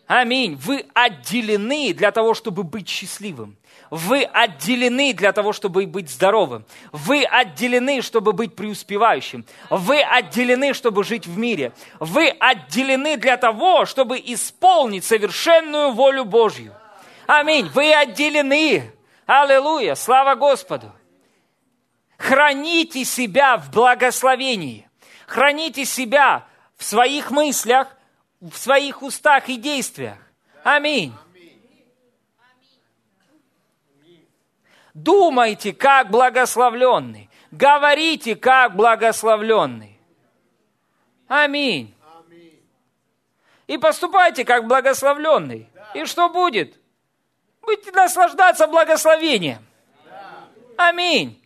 [0.07, 0.55] Аминь.
[0.55, 3.56] Вы отделены для того, чтобы быть счастливым.
[3.89, 6.65] Вы отделены для того, чтобы быть здоровым.
[6.91, 9.45] Вы отделены, чтобы быть преуспевающим.
[9.69, 11.71] Вы отделены, чтобы жить в мире.
[11.99, 16.73] Вы отделены для того, чтобы исполнить совершенную волю Божью.
[17.27, 17.69] Аминь.
[17.73, 18.91] Вы отделены.
[19.25, 19.95] Аллилуйя.
[19.95, 20.91] Слава Господу.
[22.17, 24.89] Храните себя в благословении.
[25.27, 26.45] Храните себя
[26.77, 27.87] в своих мыслях,
[28.41, 30.17] в своих устах и действиях.
[30.63, 31.13] Аминь.
[34.97, 37.29] Думайте, как благословленный.
[37.51, 39.99] Говорите, как благословленный.
[41.27, 41.93] Аминь.
[43.67, 45.69] И поступайте как благословленный.
[45.93, 46.79] И что будет?
[47.61, 49.63] Будете наслаждаться благословением.
[50.77, 51.39] Аминь.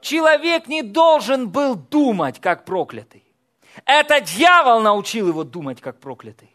[0.00, 3.22] Человек не должен был думать, как проклятый.
[3.84, 6.52] Это дьявол научил его думать, как проклятый.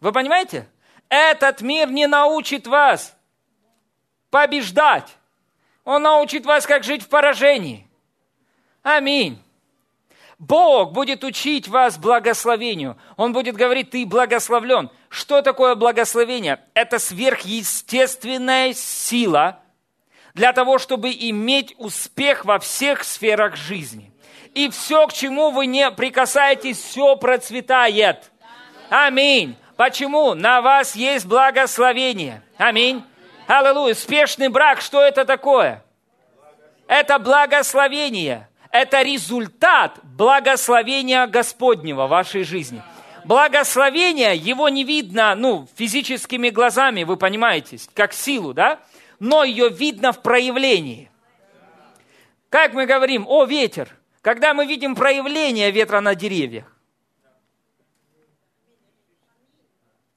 [0.00, 0.68] Вы понимаете?
[1.08, 3.16] Этот мир не научит вас
[4.32, 5.08] побеждать.
[5.84, 7.86] Он научит вас, как жить в поражении.
[8.82, 9.40] Аминь.
[10.38, 12.96] Бог будет учить вас благословению.
[13.16, 14.90] Он будет говорить, ты благословлен.
[15.08, 16.60] Что такое благословение?
[16.74, 19.60] Это сверхъестественная сила
[20.34, 24.10] для того, чтобы иметь успех во всех сферах жизни.
[24.54, 28.32] И все, к чему вы не прикасаетесь, все процветает.
[28.88, 29.56] Аминь.
[29.76, 30.34] Почему?
[30.34, 32.42] На вас есть благословение.
[32.56, 33.04] Аминь.
[33.46, 33.92] Аллилуйя.
[33.92, 35.84] Успешный брак, что это такое?
[36.86, 38.48] Это благословение.
[38.70, 42.82] Это результат благословения Господнего в вашей жизни.
[43.24, 48.80] Благословение, его не видно, ну, физическими глазами, вы понимаете, как силу, да?
[49.20, 51.10] Но ее видно в проявлении.
[52.48, 56.64] Как мы говорим, о, ветер, когда мы видим проявление ветра на деревьях.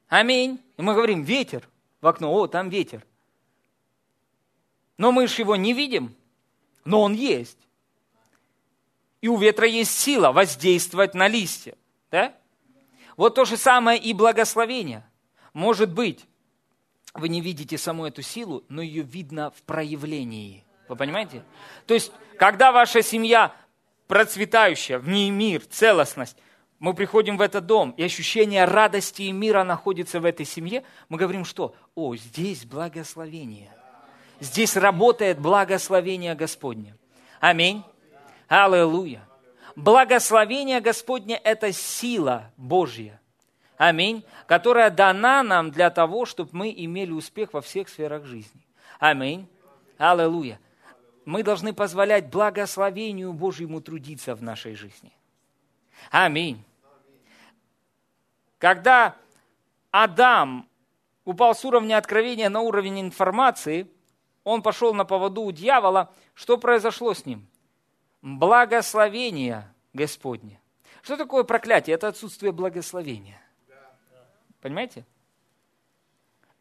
[0.08, 0.62] Аминь.
[0.78, 1.68] И мы говорим, ветер
[2.02, 3.06] в окно, о, там ветер.
[4.98, 6.16] Но мы же его не видим,
[6.86, 7.58] но он есть.
[9.22, 11.76] И у ветра есть сила воздействовать на листья.
[12.12, 12.34] Да?
[13.18, 15.06] Вот то же самое и благословение.
[15.54, 16.26] Может быть,
[17.14, 20.64] вы не видите саму эту силу, но ее видно в проявлении.
[20.88, 21.44] Вы понимаете?
[21.88, 23.56] То есть, когда ваша семья
[24.08, 26.38] процветающая, в ней мир, целостность,
[26.78, 31.18] мы приходим в этот дом, и ощущение радости и мира находится в этой семье, мы
[31.18, 33.74] говорим, что, о, здесь благословение–
[34.40, 36.96] Здесь работает благословение Господне.
[37.40, 37.84] Аминь.
[38.48, 39.28] Аллилуйя.
[39.76, 43.20] Благословение Господне– это сила Божья.
[43.78, 44.24] Аминь.
[44.48, 48.66] Которая дана нам для того, чтобы мы имели успех во всех сферах жизни.
[49.00, 49.48] Аминь.
[49.98, 50.60] Аллилуйя.
[51.26, 55.12] Мы должны позволять благословению Божьему трудиться в нашей жизни.
[56.12, 56.64] Аминь.
[58.60, 59.16] Когда
[59.92, 60.68] Адам
[61.24, 63.88] упал с уровня откровения на уровень информации–
[64.46, 67.46] он пошел на поводу у дьявола, что произошло с ним?
[68.22, 70.62] Благословение Господне.
[71.02, 71.96] Что такое проклятие?
[71.96, 73.42] Это отсутствие благословения.
[74.62, 75.06] Понимаете?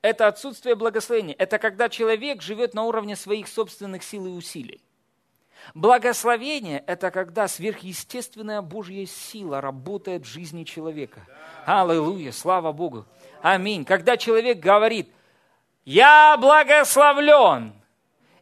[0.00, 1.34] Это отсутствие благословения.
[1.38, 4.82] Это когда человек живет на уровне своих собственных сил и усилий.
[5.74, 11.26] Благословение– это когда сверхъестественная Божья сила работает в жизни человека.
[11.64, 13.06] Аллилуйя, слава Богу.
[13.42, 13.84] Аминь.
[13.84, 15.10] Когда человек говорит–
[15.84, 17.72] я благословлен.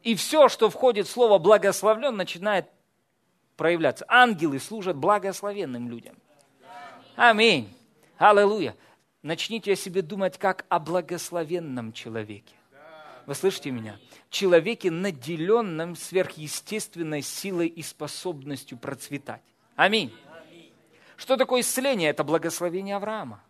[0.02, 2.66] И все, что входит в слово благословлен, начинает
[3.56, 4.04] проявляться.
[4.08, 6.16] Ангелы служат благословенным людям.
[7.16, 7.72] Аминь.
[8.18, 8.76] Аллилуйя.
[9.22, 12.54] Начните о себе думать как о благословенном человеке.
[13.26, 13.98] Вы слышите меня?
[14.30, 19.42] Человеке, наделенном сверхъестественной силой и способностью процветать.
[19.76, 20.12] Аминь.
[21.16, 22.10] Что такое исцеление?
[22.10, 23.40] Это благословение Авраама.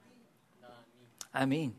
[1.30, 1.74] Аминь.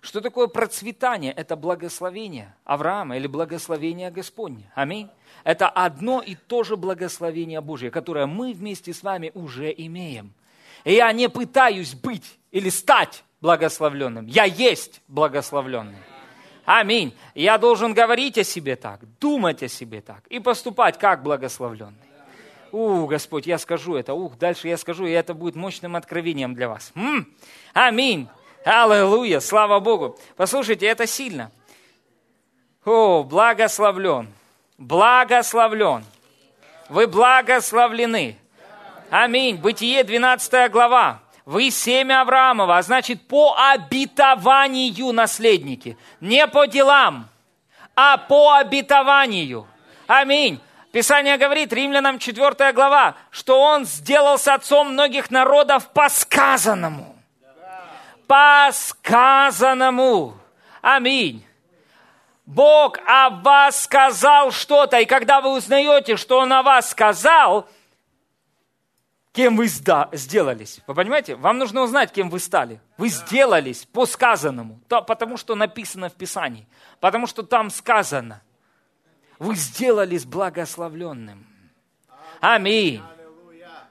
[0.00, 1.32] Что такое процветание?
[1.32, 4.70] Это благословение Авраама или благословение Господне.
[4.74, 5.08] Аминь.
[5.44, 10.32] Это одно и то же благословение Божье, которое мы вместе с вами уже имеем.
[10.84, 14.26] И я не пытаюсь быть или стать благословленным.
[14.26, 15.98] Я есть благословленный.
[16.64, 17.14] Аминь.
[17.34, 21.96] Я должен говорить о себе так, думать о себе так и поступать как благословленный.
[22.70, 24.12] У, Господь, я скажу это.
[24.12, 26.92] Ух, дальше я скажу, и это будет мощным откровением для вас.
[26.94, 27.26] М-м.
[27.72, 28.28] Аминь.
[28.64, 30.18] Аллилуйя, слава Богу.
[30.36, 31.50] Послушайте, это сильно.
[32.84, 34.28] О, благословлен,
[34.78, 36.04] благословлен.
[36.88, 38.38] Вы благословлены.
[39.10, 39.56] Аминь.
[39.56, 41.20] Бытие 12 глава.
[41.44, 45.96] Вы семя Авраамова, а значит по обетованию наследники.
[46.20, 47.28] Не по делам,
[47.94, 49.66] а по обетованию.
[50.06, 50.60] Аминь.
[50.92, 57.17] Писание говорит, Римлянам 4 глава, что он сделался отцом многих народов по сказанному
[58.28, 60.36] по сказанному.
[60.80, 61.44] Аминь.
[62.46, 67.68] Бог о вас сказал что-то, и когда вы узнаете, что Он о вас сказал,
[69.32, 70.80] кем вы сделались.
[70.86, 71.34] Вы понимаете?
[71.34, 72.80] Вам нужно узнать, кем вы стали.
[72.96, 76.66] Вы сделались по сказанному, то, потому что написано в Писании,
[77.00, 78.42] потому что там сказано.
[79.38, 81.46] Вы сделались благословленным.
[82.40, 83.02] Аминь.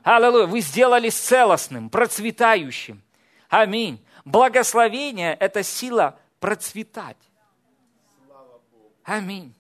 [0.04, 0.46] Аллилуйя.
[0.46, 3.02] Вы сделались целостным, процветающим.
[3.50, 4.04] Аминь.
[4.28, 7.16] Благословение– это сила процветать.
[9.06, 9.54] Аминь.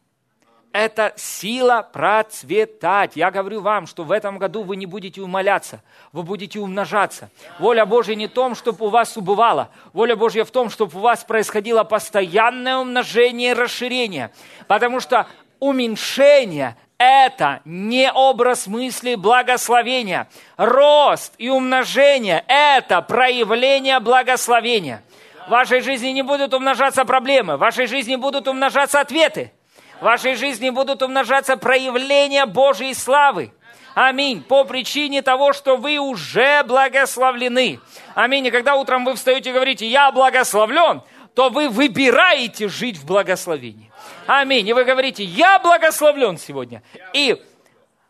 [0.73, 3.15] это сила процветать.
[3.15, 7.29] Я говорю вам, что в этом году вы не будете умоляться, вы будете умножаться.
[7.59, 9.69] Воля Божья не в том, чтобы у вас убывало.
[9.93, 14.31] Воля Божья в том, чтобы у вас происходило постоянное умножение и расширение.
[14.67, 15.27] Потому что
[15.59, 20.29] уменьшение это не образ мысли благословения.
[20.57, 25.03] Рост и умножение– это проявление благословения.
[25.47, 29.51] В вашей жизни не будут умножаться проблемы, в вашей жизни будут умножаться ответы.
[29.99, 33.51] В вашей жизни будут умножаться проявления Божьей славы.
[33.95, 34.43] Аминь.
[34.43, 37.79] По причине того, что вы уже благословлены.
[38.13, 38.45] Аминь.
[38.45, 41.01] И когда утром вы встаете и говорите, я благословлен,
[41.33, 43.86] то вы выбираете жить в благословении.
[44.27, 44.67] Аминь.
[44.67, 46.83] И вы говорите, я благословлен сегодня.
[47.13, 47.41] И,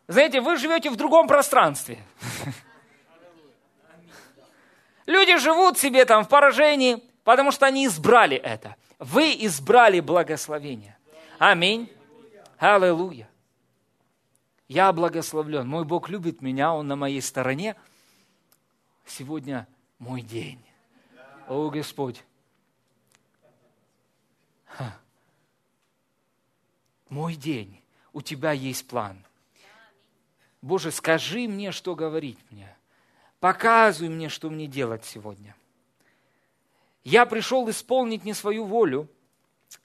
[0.08, 2.00] знаете, вы живете в другом пространстве.
[5.06, 8.76] Люди живут себе там в поражении, потому что они избрали это.
[9.00, 10.98] Вы избрали благословение.
[11.40, 11.92] Аминь.
[12.58, 13.30] Аллилуйя.
[14.68, 15.68] Я благословлен.
[15.68, 17.76] Мой Бог любит меня, Он на моей стороне.
[19.06, 19.68] Сегодня
[20.00, 20.60] мой день.
[21.48, 22.24] О, Господь.
[27.10, 27.82] Мой день.
[28.14, 29.24] У Тебя есть план.
[30.62, 32.76] Боже, скажи мне, что говорить мне.
[33.40, 35.56] Показывай мне, что мне делать сегодня.
[37.04, 39.08] Я пришел исполнить не свою волю,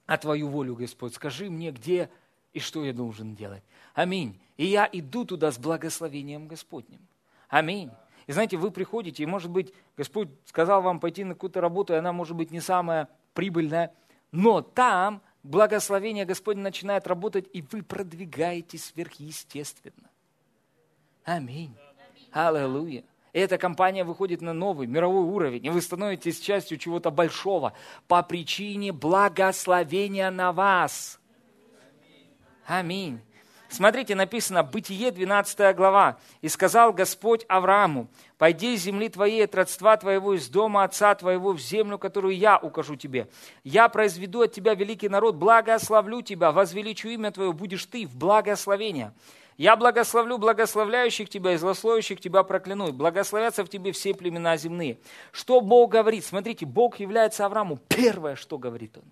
[0.07, 1.15] а Твою волю, Господь.
[1.15, 2.11] Скажи мне, где
[2.53, 3.63] и что я должен делать.
[3.95, 4.41] Аминь.
[4.57, 7.01] И я иду туда с благословением Господним.
[7.49, 7.91] Аминь.
[8.27, 11.97] И знаете, вы приходите, и, может быть, Господь сказал вам пойти на какую-то работу, и
[11.97, 13.93] она, может быть, не самая прибыльная,
[14.31, 20.11] но там благословение Господне начинает работать, и вы продвигаетесь сверхъестественно.
[21.25, 21.75] Аминь.
[22.33, 23.05] Аллилуйя.
[23.33, 27.73] И эта компания выходит на новый мировой уровень, и вы становитесь частью чего-то большого
[28.07, 31.19] по причине благословения на вас.
[32.67, 33.21] Аминь.
[33.73, 36.19] Смотрите, написано, Бытие, 12 глава.
[36.43, 41.53] «И сказал Господь Аврааму, пойди из земли твоей, от родства твоего, из дома отца твоего,
[41.53, 43.29] в землю, которую я укажу тебе.
[43.65, 49.15] Я произведу от тебя великий народ, благословлю тебя, возвеличу имя твое, будешь ты в благословение.
[49.57, 52.93] Я благословлю благословляющих тебя и злословящих тебя прокляну.
[52.93, 54.99] Благословятся в тебе все племена земные.
[55.31, 56.27] Что Бог говорит?
[56.27, 57.79] Смотрите, Бог является Аврааму.
[57.89, 59.05] Первое, что говорит он.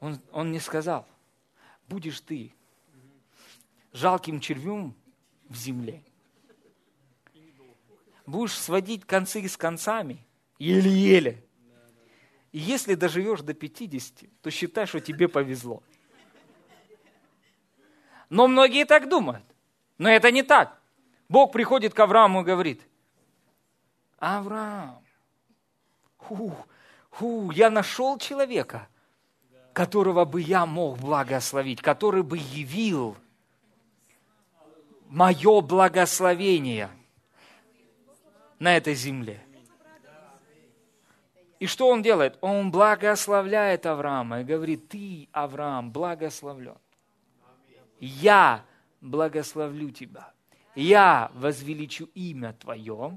[0.00, 1.06] Он, он не сказал,
[1.92, 2.54] будешь ты
[3.92, 4.94] жалким червем
[5.48, 6.02] в земле.
[8.24, 10.24] Будешь сводить концы с концами,
[10.58, 11.44] еле-еле.
[12.52, 15.82] И если доживешь до 50, то считай, что тебе повезло.
[18.30, 19.44] Но многие так думают.
[19.98, 20.80] Но это не так.
[21.28, 22.80] Бог приходит к Аврааму и говорит,
[24.18, 25.04] Авраам,
[26.16, 26.56] ху,
[27.10, 28.88] ху, я нашел человека,
[29.72, 33.16] которого бы я мог благословить, который бы явил
[35.08, 36.90] мое благословение
[38.58, 39.40] на этой земле.
[41.58, 42.38] И что он делает?
[42.40, 46.76] Он благословляет Авраама и говорит, ты, Авраам, благословлен
[48.02, 48.64] я
[49.00, 50.32] благословлю тебя,
[50.74, 53.16] я возвеличу имя Твое,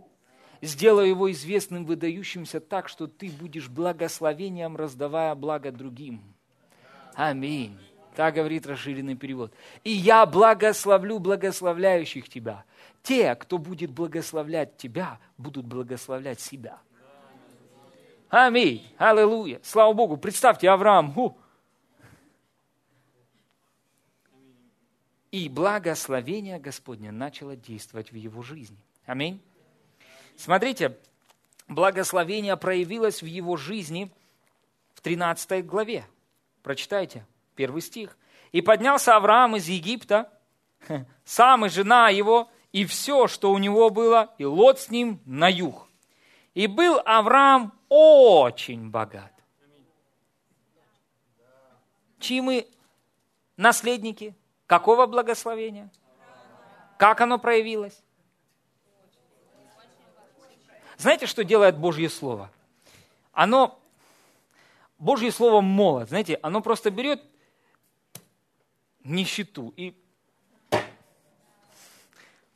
[0.62, 6.35] сделаю его известным, выдающимся так, что ты будешь благословением, раздавая благо другим.
[7.16, 7.80] Аминь.
[8.16, 9.54] Так говорит расширенный перевод.
[9.84, 12.64] И я благословлю благословляющих тебя.
[13.04, 16.80] Те, кто будет благословлять тебя, будут благословлять себя.
[18.30, 18.86] Аминь.
[18.98, 19.60] Аллилуйя.
[19.64, 20.18] Слава Богу.
[20.18, 21.38] Представьте, Авраам, ху,
[25.36, 28.78] и благословение Господне начало действовать в его жизни.
[29.06, 29.42] Аминь.
[30.38, 30.98] Смотрите,
[31.68, 34.10] благословение проявилось в его жизни
[34.94, 36.06] в 13 главе.
[36.66, 38.18] Прочитайте, первый стих.
[38.52, 40.32] «И поднялся Авраам из Египта,
[41.24, 45.48] сам и жена его, и все, что у него было, и лот с ним на
[45.48, 45.88] юг.
[46.56, 49.32] И был Авраам очень богат.
[52.18, 52.68] Чьи мы
[53.58, 54.34] наследники?
[54.66, 55.92] Какого благословения?
[56.98, 58.02] Как оно проявилось?
[60.98, 62.50] Знаете, что делает Божье Слово?
[63.34, 63.80] Оно,
[64.98, 67.22] Божье Слово молот, знаете, оно просто берет
[69.04, 69.94] нищету и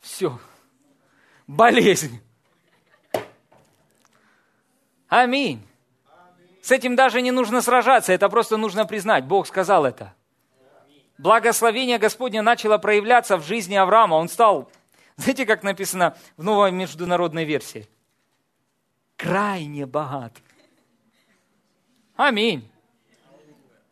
[0.00, 0.38] все,
[1.46, 2.20] болезнь.
[5.08, 5.66] Аминь.
[6.62, 9.24] С этим даже не нужно сражаться, это просто нужно признать.
[9.24, 10.14] Бог сказал это
[11.20, 14.14] благословение Господне начало проявляться в жизни Авраама.
[14.14, 14.70] Он стал,
[15.16, 17.88] знаете, как написано в новой международной версии?
[19.16, 20.32] Крайне богат.
[22.20, 22.70] Аминь.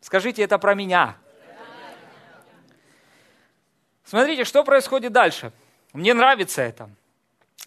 [0.03, 1.17] Скажите это про меня.
[4.05, 5.51] Смотрите, что происходит дальше.
[5.95, 6.91] Мне нравится это.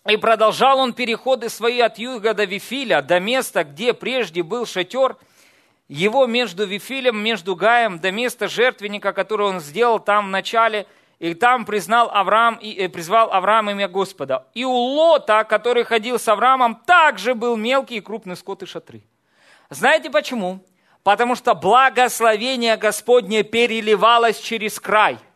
[0.07, 5.17] И продолжал он переходы свои от юга до Вифиля, до места, где прежде был шатер,
[5.87, 10.85] его между Вифилем, между Гаем, до места жертвенника, который он сделал там в начале,
[11.17, 14.45] и там признал Авраам, и, э, призвал Авраам имя Господа.
[14.53, 19.01] И у Лота, который ходил с Авраамом, также был мелкий и крупный скот и шатры.
[19.71, 20.63] Знаете почему?
[21.01, 25.17] Потому что благословение Господне переливалось через край–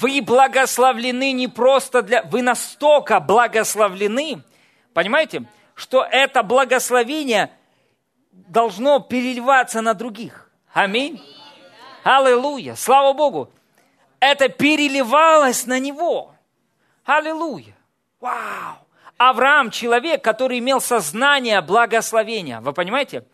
[0.00, 2.22] Вы благословлены не просто для...
[2.22, 4.42] Вы настолько благословлены,
[4.94, 5.44] понимаете,
[5.74, 7.50] что это благословение
[8.30, 10.48] должно переливаться на других.
[10.72, 11.20] Аминь.
[12.04, 12.76] Аллилуйя.
[12.76, 13.50] Слава Богу.
[14.20, 16.34] Это переливалось на него.
[17.04, 17.76] Аллилуйя.
[18.20, 18.76] Вау.
[19.20, 22.62] Авраам человек, который имел сознание благословения.
[22.62, 23.26] Вы понимаете?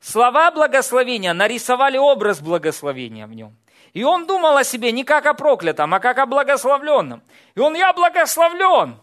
[0.00, 3.56] Слова благословения нарисовали образ благословения в нем.
[3.92, 7.22] И он думал о себе не как о проклятом, а как о благословленном.
[7.54, 8.96] И он, я благословлен.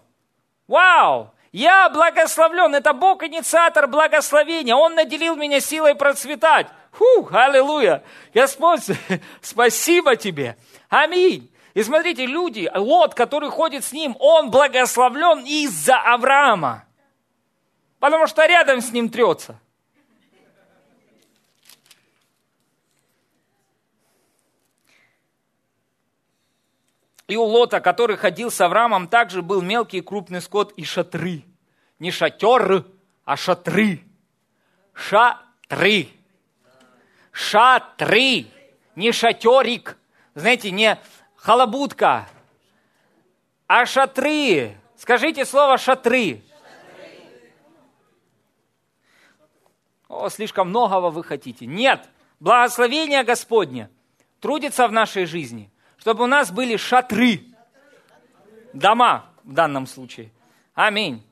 [0.68, 1.32] Вау!
[1.54, 2.76] Я благословлен.
[2.76, 4.76] Это Бог инициатор благословения.
[4.76, 6.68] Он наделил меня силой процветать.
[6.92, 8.04] Фу, аллилуйя.
[8.34, 8.82] Господь,
[9.42, 10.58] спасибо тебе.
[10.90, 11.50] Аминь.
[11.76, 16.86] И смотрите, люди, Лот, который ходит с ним, он благословлен из-за Авраама.
[18.00, 19.60] Потому что рядом с ним трется.
[27.28, 31.44] И у Лота, который ходил с Авраамом, также был мелкий и крупный скот и шатры.
[32.00, 32.86] Не шатер,
[33.26, 34.02] а шатры.
[34.94, 36.08] Шатры.
[37.34, 38.46] Шатры.
[38.96, 39.98] Не шатерик.
[40.36, 40.98] Знаете, не
[41.46, 42.28] халабутка,
[43.68, 44.76] а шатры.
[44.98, 46.42] Скажите слово шатры.
[50.08, 51.66] О, слишком многого вы хотите.
[51.66, 53.90] Нет, благословение Господне
[54.40, 55.72] трудится в нашей жизни–
[56.06, 57.42] чтобы у нас были шатры,
[58.74, 60.30] дома в данном случае.
[60.76, 61.24] Аминь.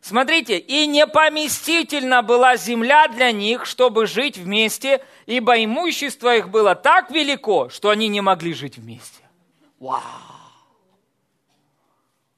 [0.00, 7.10] Смотрите, и непоместительна была земля для них, чтобы жить вместе, ибо имущество их было так
[7.10, 9.22] велико, что они не могли жить вместе.
[9.80, 10.00] Вау!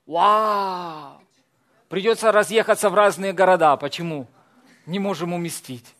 [0.07, 1.21] Вау!
[1.89, 3.77] Придется разъехаться в разные города.
[3.77, 4.29] Почему?
[4.87, 5.95] Не можем уместить.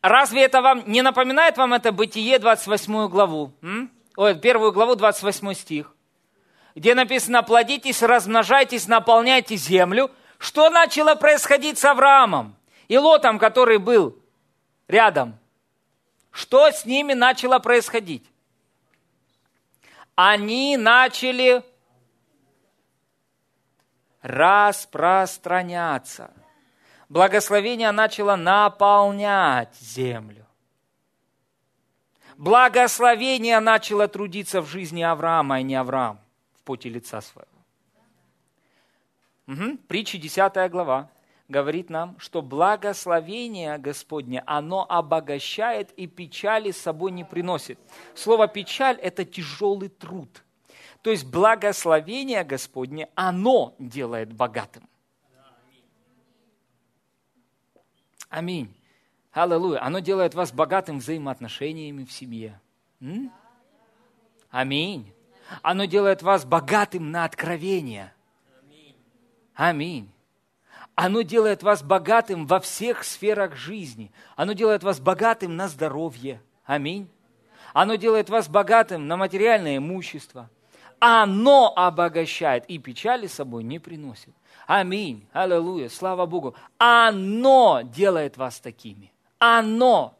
[0.00, 3.52] Разве это вам не напоминает вам это Бытие 28 главу?
[3.62, 3.90] М?
[4.16, 5.94] Ой, первую главу 28 стих.
[6.74, 10.10] Где написано, плодитесь, размножайтесь, наполняйте землю.
[10.38, 12.56] Что начало происходить с Авраамом
[12.86, 14.16] и Лотом, который был
[14.88, 15.38] рядом?
[16.30, 18.24] Что с ними начало происходить?
[20.16, 21.62] Они начали
[24.22, 26.32] распространяться–
[27.08, 30.46] благословение начало наполнять землю.
[32.36, 36.18] Благословение начало трудиться в жизни Авраама, а не Авраам
[36.58, 37.48] в поте лица своего.
[39.46, 39.78] Угу.
[39.86, 41.10] Притча 10 глава
[41.48, 47.78] говорит нам, что благословение Господне, оно обогащает и печали с собой не приносит.
[48.14, 50.42] Слово печаль– это тяжелый труд.
[51.02, 54.88] То есть благословение Господне, оно делает богатым.
[58.30, 58.74] Аминь.
[59.32, 59.84] Аллилуйя.
[59.84, 62.60] Оно делает вас богатым взаимоотношениями в семье.
[63.00, 63.30] М?
[64.50, 65.12] Аминь.
[65.62, 68.12] Оно делает вас богатым на откровение.
[69.54, 70.10] Аминь.
[70.94, 74.12] Оно делает вас богатым во всех сферах жизни.
[74.36, 76.40] Оно делает вас богатым на здоровье.
[76.64, 77.08] Аминь.
[77.72, 80.48] Оно делает вас богатым на материальное имущество.
[81.00, 84.34] Оно обогащает и печали с собой не приносит.
[84.66, 85.26] Аминь.
[85.32, 85.88] Аллилуйя.
[85.88, 86.54] Слава Богу.
[86.78, 89.12] Оно делает вас такими.
[89.38, 90.16] Оно.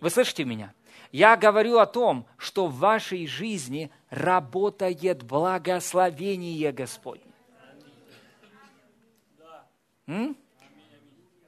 [0.00, 0.74] Вы слышите меня?
[1.12, 7.33] Я говорю о том, что в вашей жизни работает благословение Господне.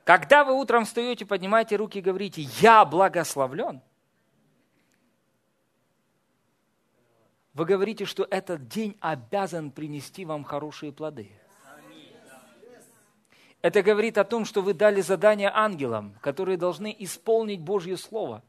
[0.04, 3.82] Когда вы утром встаете, поднимаете руки и говорите, я благословлен,
[7.54, 11.30] вы говорите, что этот день обязан принести вам хорошие плоды.
[13.62, 18.42] Это говорит о том, что вы дали задание ангелам, которые должны исполнить Божье Слово,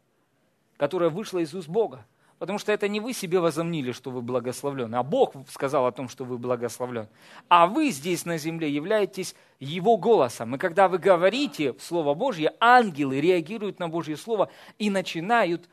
[0.75, 2.05] которое вышло из уст Бога.
[2.39, 6.07] Потому что это не вы себе возомнили, что вы благословлены, а Бог сказал о том,
[6.07, 7.07] что вы благословлен.
[7.49, 10.55] А вы здесь на земле являетесь Его голосом.
[10.55, 15.67] И когда вы говорите Слово Божье, ангелы реагируют на Божье Слово и начинают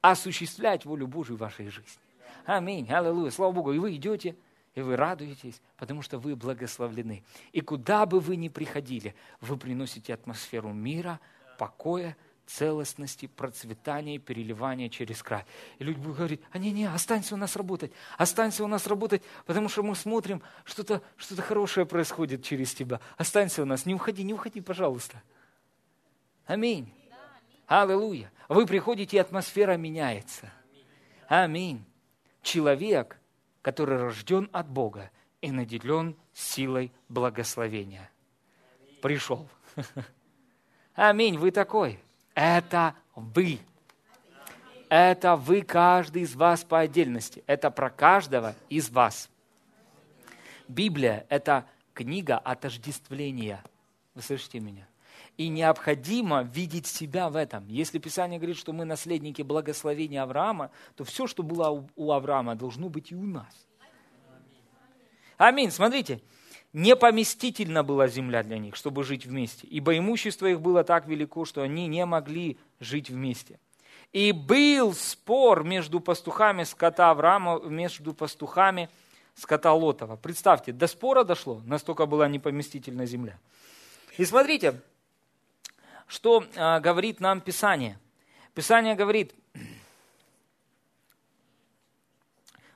[0.00, 2.02] осуществлять волю Божью в вашей жизни.
[2.46, 3.72] Аминь, аллилуйя, слава Богу.
[3.72, 4.36] И вы идете,
[4.74, 7.22] и вы радуетесь, потому что вы благословлены.
[7.52, 11.20] И куда бы вы ни приходили, вы приносите атмосферу мира,
[11.58, 12.16] покоя,
[12.46, 15.44] целостности, процветания переливания через край.
[15.78, 19.68] И люди будут говорить, а не-не, останься у нас работать, останься у нас работать, потому
[19.68, 23.00] что мы смотрим, что-то что хорошее происходит через тебя.
[23.16, 25.22] Останься у нас, не уходи, не уходи, пожалуйста.
[26.46, 26.92] Аминь.
[27.66, 28.30] Аллилуйя.
[28.48, 30.52] Вы приходите, и атмосфера меняется.
[31.28, 31.84] Аминь.
[32.42, 33.18] Человек,
[33.62, 38.10] который рожден от Бога и наделен силой благословения.
[39.00, 39.48] Пришел.
[40.94, 41.98] Аминь, вы такой.
[42.34, 43.60] Это вы.
[44.88, 47.42] Это вы, каждый из вас по отдельности.
[47.46, 49.30] Это про каждого из вас.
[50.68, 53.62] Библия– это книга отождествления.
[54.14, 54.86] Вы слышите меня?
[55.36, 57.66] И необходимо видеть себя в этом.
[57.66, 62.88] Если Писание говорит, что мы наследники благословения Авраама, то все, что было у Авраама, должно
[62.88, 63.66] быть и у нас.
[65.36, 65.72] Аминь.
[65.72, 66.20] Смотрите,
[66.74, 71.62] непоместительна была земля для них, чтобы жить вместе, ибо имущество их было так велико, что
[71.62, 73.58] они не могли жить вместе.
[74.12, 78.90] И был спор между пастухами скота Авраама, между пастухами
[79.34, 80.16] скота Лотова.
[80.16, 83.38] Представьте, до спора дошло, настолько была непоместительна земля.
[84.18, 84.80] И смотрите,
[86.06, 87.98] что а, говорит нам Писание.
[88.54, 89.34] Писание говорит,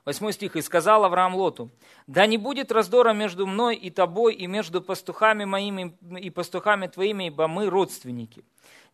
[0.09, 1.71] 8 стих, «И сказал Авраам Лоту,
[2.07, 7.29] да не будет раздора между мной и тобой, и между пастухами моими и пастухами твоими,
[7.29, 8.45] ибо мы родственники.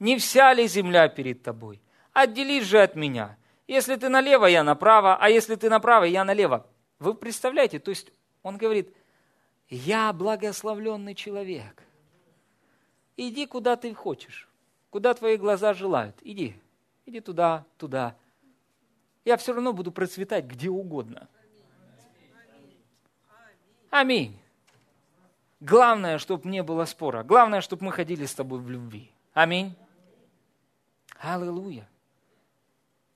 [0.01, 1.81] Не вся ли земля перед тобой?
[2.12, 3.37] Отделись же от меня.
[3.69, 6.67] Если ты налево, я направо, а если ты направо, я налево».
[6.99, 8.12] Вы представляете, то есть
[8.43, 8.95] он говорит,
[9.69, 11.83] я благословленный человек–
[13.17, 14.49] Иди, куда ты хочешь,
[14.91, 16.17] куда твои глаза желают.
[16.23, 16.57] Иди,
[17.07, 18.17] иди туда, туда.
[19.25, 21.29] Я все равно буду процветать где угодно.
[23.91, 24.39] Аминь.
[25.61, 27.22] Главное, чтобы не было спора.
[27.22, 29.11] Главное, чтобы мы ходили с тобой в любви.
[29.33, 29.75] Аминь.
[31.18, 31.89] Аллилуйя.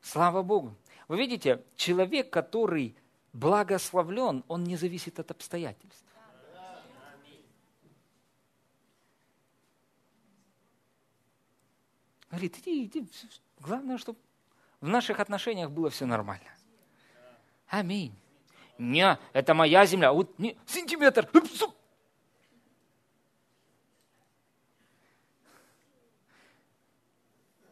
[0.01, 0.75] Слава Богу.
[1.09, 2.97] Вы видите, человек, который
[3.33, 6.05] благословлен, он не зависит от обстоятельств.
[12.31, 13.09] Говорит, иди, иди.
[13.59, 14.19] Главное, чтобы
[14.81, 16.51] в наших отношениях было все нормально.
[17.67, 18.15] Аминь.
[18.79, 20.13] Не, это моя земля.
[20.13, 21.29] Вот не, сантиметр.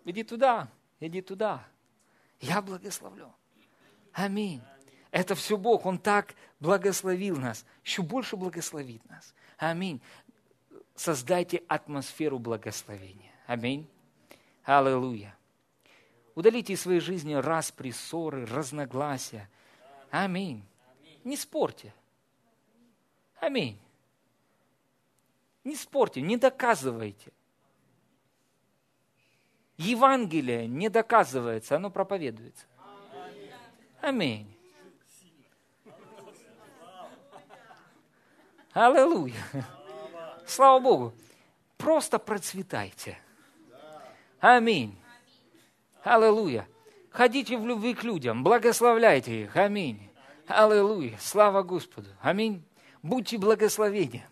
[0.05, 0.69] Иди туда,
[1.01, 1.67] иди туда.
[2.41, 3.35] Я благословлю.
[4.13, 4.63] Аминь.
[5.11, 5.87] Это все Бог.
[5.87, 7.65] Он так благословил нас.
[7.85, 9.35] Еще больше благословит нас.
[9.59, 10.01] Аминь.
[10.95, 13.33] Создайте атмосферу благословения.
[13.47, 13.89] Аминь.
[14.65, 15.36] Аллилуйя.
[16.37, 19.49] Удалите из своей жизни распри, ссоры, разногласия.
[20.11, 20.63] Аминь.
[21.25, 21.95] Не спорьте.
[23.41, 23.81] Аминь.
[25.65, 27.33] Не спорьте, не доказывайте.
[29.79, 32.67] Евангелие не доказывается, оно проповедуется.
[34.03, 34.55] Аминь.
[38.75, 39.43] Аллилуйя.
[40.47, 41.15] Слава Богу.
[41.79, 43.19] Просто процветайте.
[44.39, 44.99] Аминь.
[46.07, 46.69] Аллилуйя.
[47.11, 49.57] Ходите в любви к людям, благословляйте их.
[49.57, 50.09] Аминь.
[50.47, 51.17] Аллилуйя.
[51.21, 52.09] Слава Господу.
[52.21, 52.63] Аминь.
[53.03, 54.29] Будьте благословения.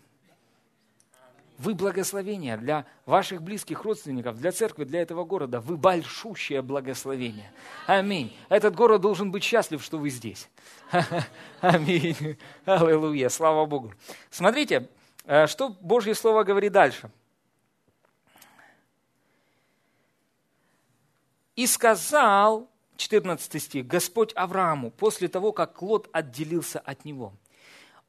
[1.57, 5.59] Вы благословение для ваших близких родственников, для церкви, для этого города.
[5.59, 7.51] Вы большущее благословение.
[7.87, 8.33] Аминь.
[8.47, 10.49] Этот город должен быть счастлив, что вы здесь.
[11.59, 12.37] Аминь.
[12.63, 13.27] Аллилуйя.
[13.27, 13.91] Слава Богу.
[14.29, 14.89] Смотрите,
[15.25, 17.11] э, что Божье Слово говорит дальше.
[21.55, 27.33] И сказал, 14 стих, Господь Аврааму, после того, как Лот отделился от него.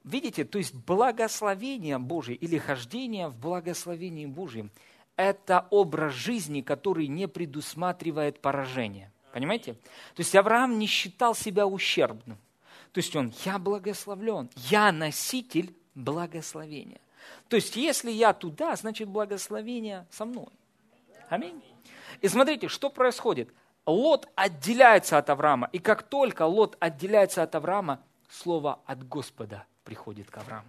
[0.04, 4.70] Видите, то есть благословение Божие или хождение в благословении Божьем–
[5.16, 9.10] это образ жизни, который не предусматривает поражение.
[9.32, 9.74] Понимаете?
[9.74, 12.38] То есть Авраам не считал себя ущербным.
[12.92, 17.00] То есть он, я благословлен, я носитель благословения.
[17.48, 20.48] То есть если я туда, значит благословение со мной.
[21.28, 21.62] Аминь.
[22.20, 23.50] И смотрите, что происходит.
[23.86, 25.68] Лот отделяется от Авраама.
[25.72, 30.68] И как только Лот отделяется от Авраама, слово от Господа приходит к Аврааму.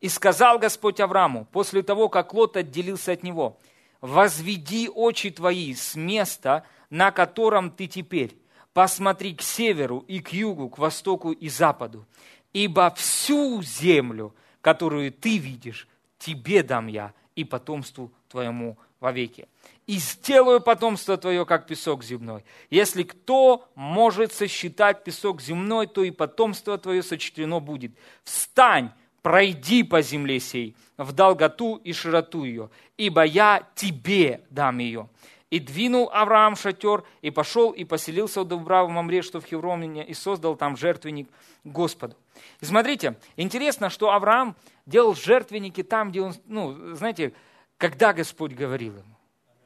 [0.00, 3.58] И сказал Господь Аврааму, после того, как Лот отделился от него,
[4.00, 8.36] «Возведи очи твои с места, на котором ты теперь,
[8.74, 12.06] посмотри к северу и к югу, к востоку и западу,
[12.52, 19.48] ибо всю землю, которую ты видишь, тебе дам я и потомству твоему вовеки
[19.86, 22.44] и сделаю потомство твое, как песок земной.
[22.70, 27.92] Если кто может сосчитать песок земной, то и потомство твое сочтено будет.
[28.22, 28.90] Встань,
[29.22, 35.08] пройди по земле сей, в долготу и широту ее, ибо я тебе дам ее.
[35.50, 40.12] И двинул Авраам шатер, и пошел, и поселился в Дубраве Мамре, что в Хевроне, и
[40.12, 41.28] создал там жертвенник
[41.62, 42.16] Господу.
[42.60, 47.34] И смотрите, интересно, что Авраам делал жертвенники там, где он, ну, знаете,
[47.76, 49.13] когда Господь говорил ему.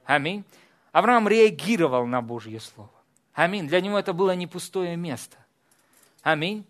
[0.08, 0.42] Аминь.
[0.90, 2.90] Авраам реагировал на Божье Слово.
[3.34, 3.68] Аминь.
[3.68, 5.36] Для него это было не пустое место.
[6.22, 6.66] Аминь.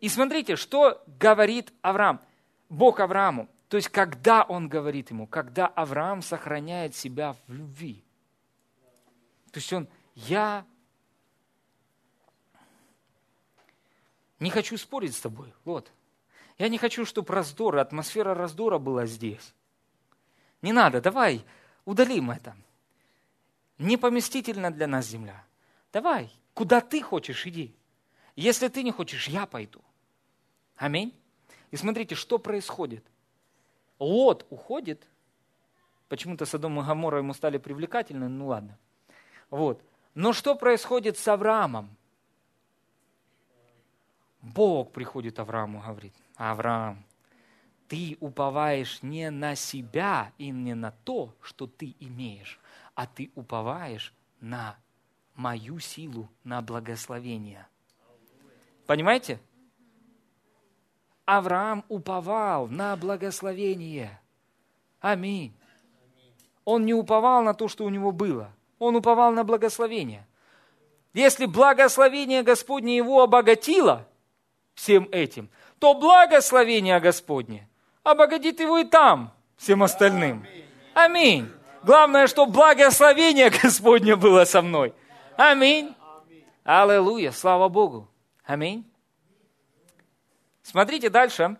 [0.00, 2.20] И смотрите, что говорит Авраам,
[2.68, 3.48] Бог Аврааму.
[3.68, 8.02] То есть, когда он говорит ему, когда Авраам сохраняет себя в любви.
[9.52, 9.86] То есть он,
[10.16, 10.66] я
[14.40, 15.92] не хочу спорить с тобой, вот.
[16.58, 19.54] Я не хочу, чтобы раздор, атмосфера раздора была здесь.
[20.60, 21.44] Не надо, давай
[21.84, 22.56] удалим это.
[23.78, 25.44] Не поместительно для нас земля.
[25.92, 27.74] Давай, куда ты хочешь, иди.
[28.36, 29.80] Если ты не хочешь, я пойду.
[30.76, 31.12] Аминь.
[31.70, 33.04] И смотрите, что происходит.
[33.98, 35.06] Лот уходит,
[36.08, 38.78] почему-то Содом и Гамора ему стали привлекательны, ну ладно.
[39.48, 39.82] Вот.
[40.14, 41.96] Но что происходит с Авраамом?
[44.40, 47.04] Бог приходит Аврааму, говорит, Авраам,
[47.92, 52.58] ты уповаешь не на себя и не на то, что ты имеешь,
[52.94, 54.78] а ты уповаешь на
[55.34, 57.66] мою силу, на благословение.
[58.86, 59.40] Понимаете?
[61.26, 64.18] Авраам уповал на благословение.
[65.00, 65.52] Аминь.
[66.64, 68.50] Он не уповал на то, что у него было.
[68.78, 70.26] Он уповал на благословение.
[71.12, 74.08] Если благословение Господне его обогатило
[74.72, 77.68] всем этим, то благословение Господне
[78.02, 80.46] обогатит его и там, всем остальным.
[80.94, 81.50] Аминь.
[81.82, 84.94] Главное, что благословение Господне было со мной.
[85.36, 85.94] Аминь.
[86.64, 87.32] Аллилуйя.
[87.32, 88.08] Слава Богу.
[88.44, 88.88] Аминь.
[90.62, 91.56] Смотрите дальше,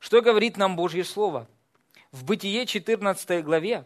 [0.00, 1.46] что говорит нам Божье Слово.
[2.10, 3.84] В Бытие 14 главе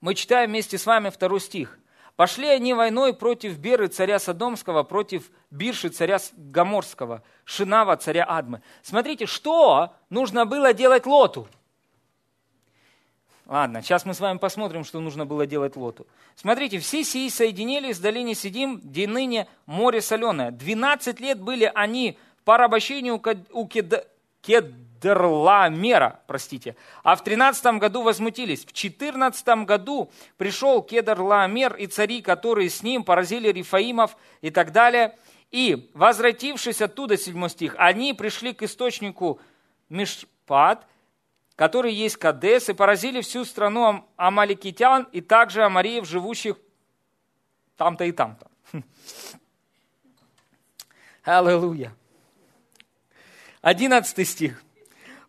[0.00, 1.78] мы читаем вместе с вами второй стих.
[2.16, 8.62] «Пошли они войной против Беры, царя Содомского, против Бирши, царя Гаморского, Шинава, царя Адмы».
[8.82, 11.48] Смотрите, что нужно было делать Лоту–
[13.52, 16.06] Ладно, сейчас мы с вами посмотрим, что нужно было делать Лоту.
[16.36, 20.52] Смотрите, все сии соединились в долине Сидим, где ныне море соленое.
[20.52, 23.18] 12 лет были они в порабощении у
[25.02, 26.76] Кедерламера, простите.
[27.02, 28.64] А в 13 году возмутились.
[28.64, 35.18] В 14 году пришел Кедерламер и цари, которые с ним поразили Рифаимов и так далее.
[35.50, 39.40] И, возвратившись оттуда, 7 стих, они пришли к источнику
[39.88, 40.86] Мишпат,
[41.56, 46.56] которые есть Кадес, и поразили всю страну амаликитян и также амариев, живущих
[47.76, 48.46] там-то и там-то.
[51.24, 51.92] Аллилуйя.
[53.60, 54.62] Одиннадцатый стих.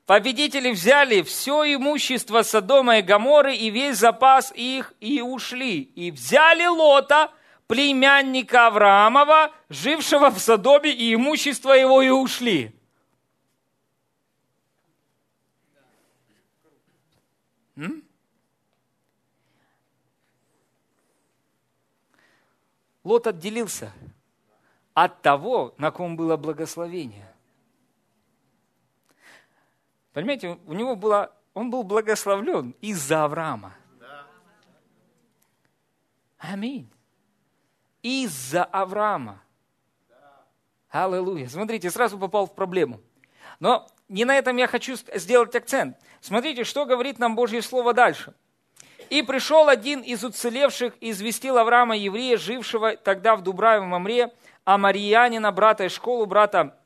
[0.05, 5.81] Победители взяли все имущество Содома и Гаморы и весь запас их и ушли.
[5.81, 7.31] И взяли Лота,
[7.67, 12.75] племянника Авраамова, жившего в Содоме, и имущество его и ушли.
[17.77, 18.03] М?
[23.05, 23.93] Лот отделился
[24.93, 27.32] от того, на ком было благословение.
[30.13, 33.75] Понимаете, у него было, он был благословлен из-за Авраама.
[36.37, 36.89] Аминь.
[38.01, 39.41] Из-за Авраама.
[40.89, 41.47] Аллилуйя.
[41.49, 43.01] Смотрите, сразу попал в проблему.
[43.59, 45.97] Но не на этом я хочу сделать акцент.
[46.21, 48.33] Смотрите, что говорит нам Божье Слово дальше.
[49.09, 54.33] «И пришел один из уцелевших известил Авраама, еврея, жившего тогда в Дубраве Мамре,
[54.65, 56.79] а Мариянина, брата и школу, брата,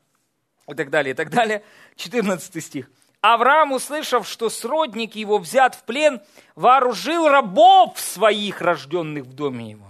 [0.66, 1.62] и так далее, и так далее».
[1.96, 2.90] 14 стих.
[3.20, 6.20] Авраам, услышав, что сродник его взят в плен,
[6.54, 9.88] вооружил рабов своих, рожденных в доме его.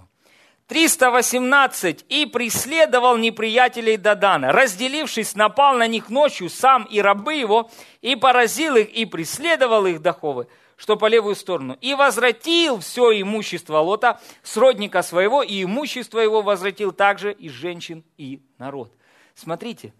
[0.68, 4.52] 318 и преследовал неприятелей Дадана.
[4.52, 7.70] Разделившись, напал на них ночью сам и рабы его,
[8.02, 11.78] и поразил их, и преследовал их доховы, что по левую сторону.
[11.80, 18.42] И возвратил все имущество Лота, сродника своего, и имущество его возвратил также и женщин, и
[18.58, 18.92] народ.
[19.34, 19.94] Смотрите,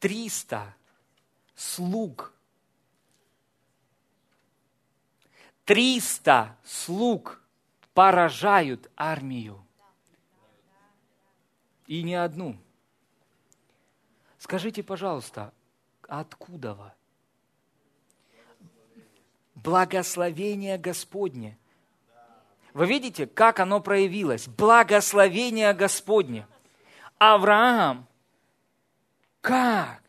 [0.00, 0.74] 300
[1.54, 2.34] слуг
[5.70, 7.40] 300 слуг
[7.94, 9.64] поражают армию.
[11.86, 12.56] И не одну.
[14.38, 15.52] Скажите, пожалуйста,
[16.08, 16.90] откуда вы?
[19.54, 21.56] Благословение Господне.
[22.74, 24.48] Вы видите, как оно проявилось?
[24.48, 26.48] Благословение Господне.
[27.18, 28.08] Авраам,
[29.40, 30.00] как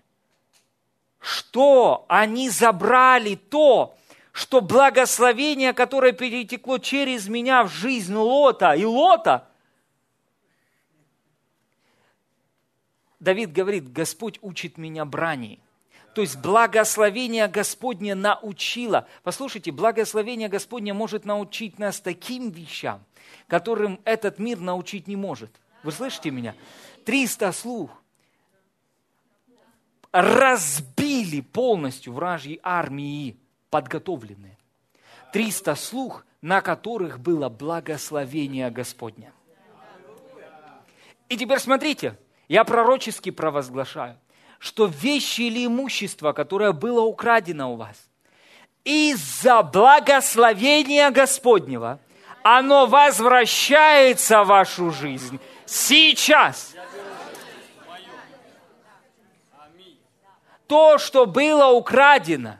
[1.21, 3.95] что они забрали то,
[4.32, 9.47] что благословение, которое перетекло через меня в жизнь Лота и Лота,
[13.19, 15.59] Давид говорит, Господь учит меня брани.
[16.15, 19.07] То есть благословение Господне научило.
[19.23, 23.05] Послушайте, благословение Господне может научить нас таким вещам,
[23.47, 25.51] которым этот мир научить не может.
[25.84, 26.55] Вы слышите меня?
[27.05, 28.00] 300 слух
[30.12, 33.38] разбили полностью вражьи армии
[33.70, 34.57] подготовленные.
[35.34, 39.32] 300 слух, на которых было благословение Господня.
[41.30, 42.18] И теперь смотрите,
[42.49, 44.18] я пророчески провозглашаю,
[44.59, 48.09] что вещи или имущество, которое было украдено у вас,
[48.84, 51.99] из-за благословения Господнего,
[52.43, 56.70] оно возвращается в вашу жизнь сейчас.
[60.72, 62.53] То, что было украдено,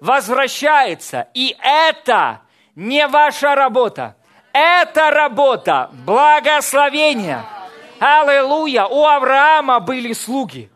[0.00, 1.28] возвращается.
[1.34, 2.40] И это
[2.74, 4.16] не ваша работа.
[4.54, 7.44] Это работа благословения.
[7.98, 8.86] Аллилуйя.
[8.86, 10.70] У Авраама были слуги.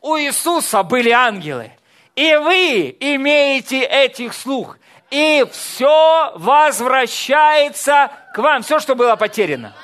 [0.00, 1.72] У Иисуса были ангелы.
[2.16, 4.78] И вы имеете этих слуг.
[5.10, 8.62] И все возвращается к вам.
[8.62, 9.74] Все, что было потеряно.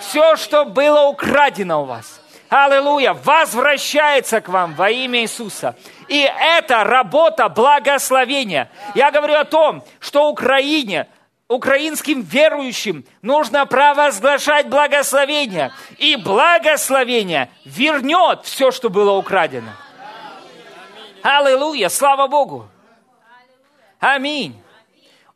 [0.00, 2.19] Все, что было украдено у вас.
[2.50, 3.14] Аллилуйя.
[3.14, 5.76] Возвращается к вам во имя Иисуса.
[6.08, 8.68] И это работа благословения.
[8.96, 11.06] Я говорю о том, что Украине,
[11.46, 15.72] украинским верующим нужно провозглашать благословение.
[15.98, 19.70] И благословение вернет все, что было украдено.
[21.22, 22.68] Аллилуйя, слава Богу.
[24.00, 24.60] Аминь.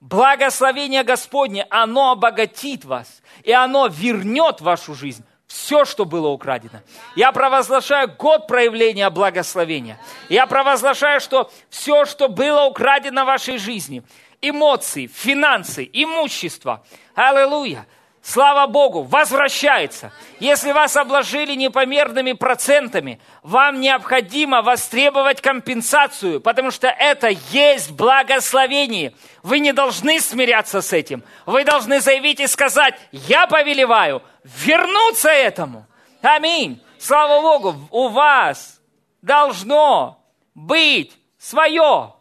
[0.01, 6.81] Благословение Господне, оно обогатит вас, и оно вернет вашу жизнь все, что было украдено.
[7.15, 10.01] Я провозглашаю год проявления благословения.
[10.29, 14.03] Я провозглашаю, что все, что было украдено в вашей жизни,
[14.41, 16.85] эмоции, финансы, имущество,
[17.15, 17.87] аллилуйя,
[18.25, 20.11] слава Богу, возвращается.
[20.41, 29.15] Если вас обложили непомерными процентами, вам необходимо востребовать компенсацию, потому что это есть благословение.
[29.43, 31.23] Вы не должны смиряться с этим.
[31.45, 35.87] Вы должны заявить и сказать, я повелеваю вернуться этому.
[36.23, 36.83] Аминь.
[36.99, 38.81] Слава Богу, у вас
[39.21, 42.15] должно быть свое.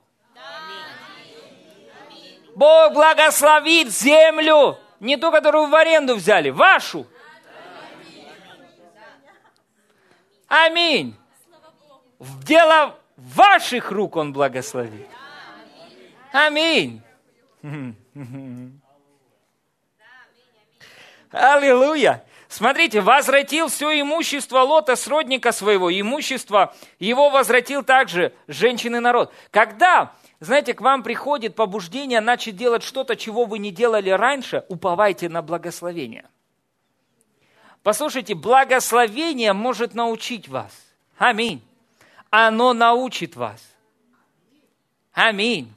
[2.55, 7.05] Бог благословит землю не ту, которую в аренду взяли, вашу.
[10.47, 11.15] Аминь.
[12.19, 15.07] В дело ваших рук Он благословит.
[16.31, 17.01] Аминь.
[21.31, 22.23] Аллилуйя.
[22.47, 29.33] Смотрите, возвратил все имущество Лота, сродника своего, имущество его возвратил также женщины народ.
[29.49, 30.13] Когда
[30.43, 35.41] знаете, к вам приходит побуждение начать делать что-то, чего вы не делали раньше, уповайте на
[35.41, 36.25] благословение.
[37.81, 40.71] Послушайте, благословение может научить вас.
[41.17, 41.61] Аминь.
[42.29, 43.61] Оно научит вас.
[45.13, 45.73] Аминь.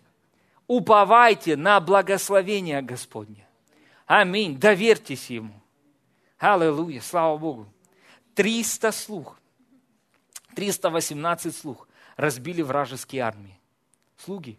[0.67, 3.47] Уповайте на благословение Господне.
[4.07, 4.59] Аминь.
[4.59, 5.55] Доверьтесь Ему.
[6.39, 7.01] Аллилуйя.
[7.03, 7.67] Слава Богу.
[8.35, 9.39] 300 слух,
[10.57, 13.56] 318 слух разбили вражеские армии
[14.17, 14.59] слуги,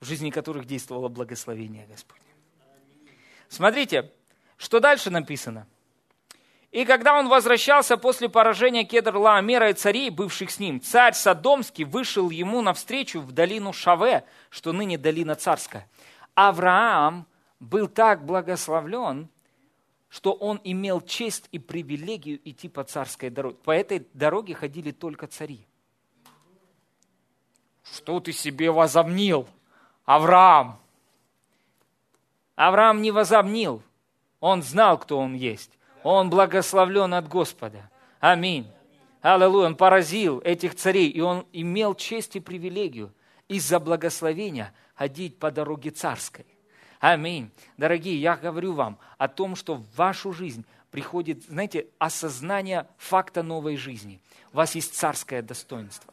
[0.00, 2.24] в жизни которых действовало благословение Господне.
[3.48, 4.12] Смотрите,
[4.56, 5.66] что дальше написано.
[6.70, 11.84] И когда он возвращался после поражения Кедр Лаамера и царей, бывших с ним, царь Содомский
[11.84, 15.88] вышел ему навстречу в долину Шаве, что ныне долина царская.
[16.34, 17.26] Авраам
[17.58, 19.28] был так благословлен,
[20.10, 23.56] что он имел честь и привилегию идти по царской дороге.
[23.62, 25.64] По этой дороге ходили только цари.
[27.84, 29.48] Что ты себе возомнил,
[30.04, 30.80] Авраам?
[32.56, 33.82] Авраам не возомнил.
[34.40, 35.70] Он знал, кто он есть.
[36.02, 37.88] Он благословлен от Господа.
[38.18, 38.70] Аминь.
[39.22, 39.66] Аллилуйя.
[39.66, 43.14] Он поразил этих царей, и он имел честь и привилегию
[43.48, 46.46] из-за благословения ходить по дороге царской.
[47.00, 47.50] Аминь.
[47.78, 53.76] Дорогие, я говорю вам о том, что в вашу жизнь приходит, знаете, осознание факта новой
[53.76, 54.20] жизни.
[54.52, 56.12] У вас есть царское достоинство.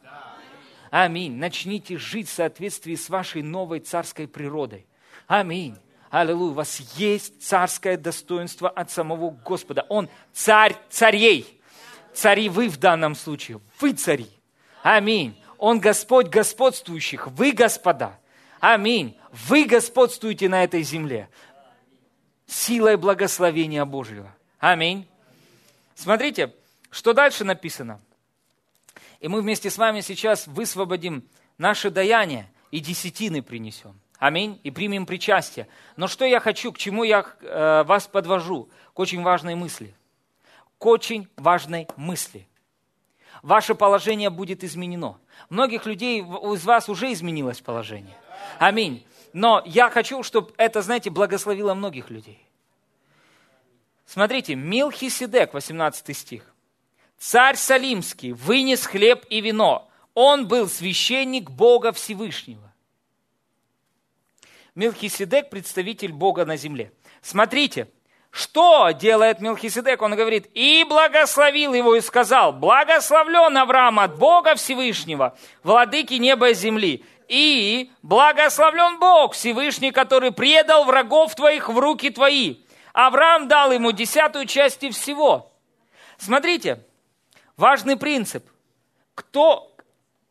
[0.90, 1.36] Аминь.
[1.36, 4.86] Начните жить в соответствии с вашей новой царской природой.
[5.26, 5.76] Аминь.
[6.10, 6.52] Аллилуйя.
[6.52, 9.84] У вас есть царское достоинство от самого Господа.
[9.90, 11.60] Он царь царей.
[12.14, 13.60] Цари вы в данном случае.
[13.78, 14.30] Вы цари.
[14.82, 15.38] Аминь.
[15.58, 17.26] Он Господь господствующих.
[17.26, 18.18] Вы господа.
[18.60, 19.16] Аминь.
[19.32, 21.28] Вы господствуете на этой земле
[22.46, 24.34] силой благословения Божьего.
[24.58, 25.06] Аминь.
[25.94, 26.54] Смотрите,
[26.90, 28.00] что дальше написано?
[29.20, 31.28] И мы вместе с вами сейчас высвободим
[31.58, 33.98] наше даяние и десятины принесем.
[34.18, 34.60] Аминь.
[34.64, 35.68] И примем причастие.
[35.96, 38.68] Но что я хочу, к чему я э, вас подвожу?
[38.94, 39.94] К очень важной мысли.
[40.78, 42.48] К очень важной мысли.
[43.42, 45.18] Ваше положение будет изменено.
[45.50, 48.16] Многих людей из вас уже изменилось положение.
[48.58, 49.04] Аминь.
[49.32, 52.42] Но я хочу, чтобы это, знаете, благословило многих людей.
[54.06, 56.42] Смотрите, Милхиседек, 18 стих.
[57.18, 59.90] Царь Салимский вынес хлеб и вино.
[60.14, 62.72] Он был священник Бога Всевышнего.
[64.74, 66.92] Милхиседек– представитель Бога на земле.
[67.20, 67.88] Смотрите,
[68.30, 70.00] что делает Милхиседек?
[70.02, 76.54] Он говорит, и благословил его и сказал, благословлен Авраам от Бога Всевышнего, владыки неба и
[76.54, 82.56] земли, и благословлен Бог Всевышний, который предал врагов твоих в руки твои.
[82.92, 85.52] Авраам дал ему десятую часть и всего.
[86.16, 86.84] Смотрите,
[87.56, 88.44] важный принцип.
[89.14, 89.74] Кто,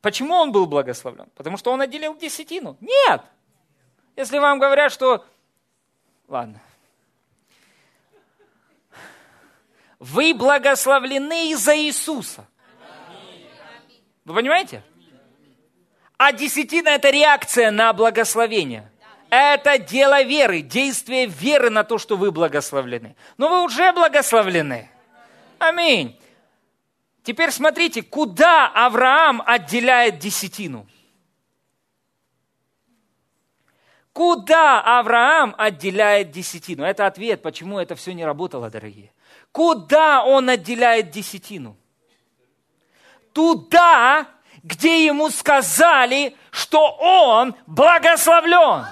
[0.01, 1.29] почему он был благословлен?
[1.35, 2.77] Потому что он отделил десятину?
[2.81, 3.21] Нет.
[4.15, 5.23] Если вам говорят, что...
[6.27, 6.59] Ладно.
[9.99, 12.47] Вы благословлены из-за Иисуса.
[14.25, 14.83] Вы понимаете?
[16.17, 18.91] А десятина– это реакция на благословение.
[19.29, 23.15] Это дело веры, действие веры на то, что вы благословлены.
[23.37, 24.89] Но вы уже благословлены.
[25.59, 26.19] Аминь.
[27.23, 30.87] Теперь смотрите, куда Авраам отделяет десятину–
[34.17, 36.83] Куда Авраам отделяет десятину?
[36.83, 39.13] Это ответ, почему это все не работало, дорогие.
[39.51, 41.77] Куда он отделяет десятину?
[43.31, 44.27] Туда,
[44.67, 48.85] где ему сказали, что он благословлен.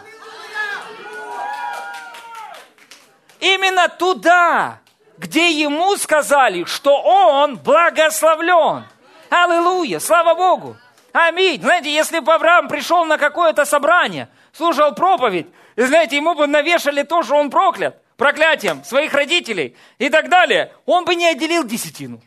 [3.40, 4.80] Именно туда,
[5.18, 8.86] где ему сказали, что он благословлен.
[9.30, 10.78] Аллилуйя, слава Богу.
[11.12, 11.62] Аминь.
[11.62, 17.04] Знаете, если бы Авраам пришел на какое-то собрание– слушал проповедь, и знаете, ему бы навешали
[17.04, 22.22] то, что он проклят, проклятием своих родителей и так далее, он бы не отделил десятину.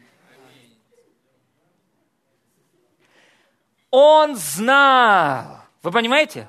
[3.90, 6.48] Он знал, вы понимаете?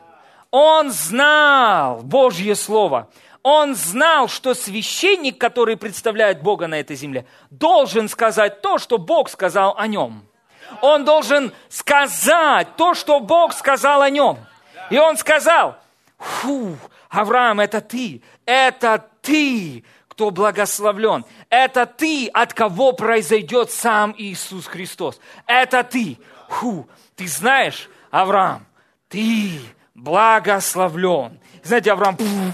[0.52, 3.10] Он знал Божье Слово.
[3.42, 9.30] Он знал, что священник, который представляет Бога на этой земле, должен сказать то, что Бог
[9.30, 10.26] сказал о нем.
[10.82, 14.38] Он должен сказать то, что Бог сказал о нем.
[14.90, 15.78] И он сказал,
[16.18, 16.78] фу,
[17.10, 21.26] Авраам, это ты, это ты, кто благословлен.
[21.50, 25.20] Это ты, от кого произойдет сам Иисус Христос.
[25.48, 26.18] Это ты.
[26.50, 26.88] Фу,
[27.20, 28.66] ты знаешь, Авраам,
[29.10, 29.60] ты
[29.94, 31.38] благословлен.
[31.64, 32.54] Знаете, Авраам, фу,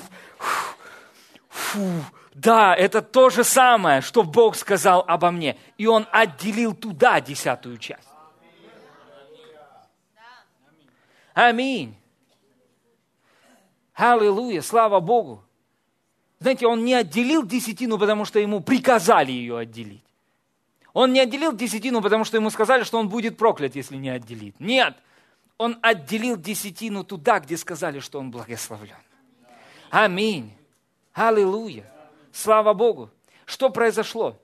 [1.49, 1.91] фу,
[2.33, 5.55] да, это то же самое, что Бог сказал обо мне.
[5.77, 8.09] И он отделил туда десятую часть.
[11.35, 11.95] Аминь.
[13.93, 15.43] Аллилуйя, слава Богу.
[16.39, 20.04] Знаете, он не отделил десятину, потому что ему приказали ее отделить.
[20.95, 24.59] Он не отделил десятину, потому что ему сказали, что он будет проклят, если не отделит.
[24.59, 24.97] Нет,
[25.59, 28.95] он отделил десятину туда, где сказали, что он благословлен.
[29.91, 30.51] Аминь.
[31.13, 31.85] Аллилуйя.
[32.31, 33.11] Слава Богу.
[33.45, 34.35] Что произошло?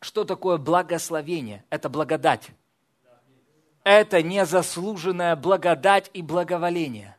[0.00, 1.64] Что такое благословение?
[1.70, 2.50] Это благодать.
[3.82, 7.16] Это незаслуженная благодать и благоволение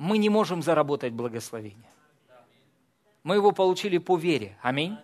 [0.00, 1.90] мы не можем заработать благословение.
[3.22, 4.56] Мы его получили по вере.
[4.62, 4.96] Аминь.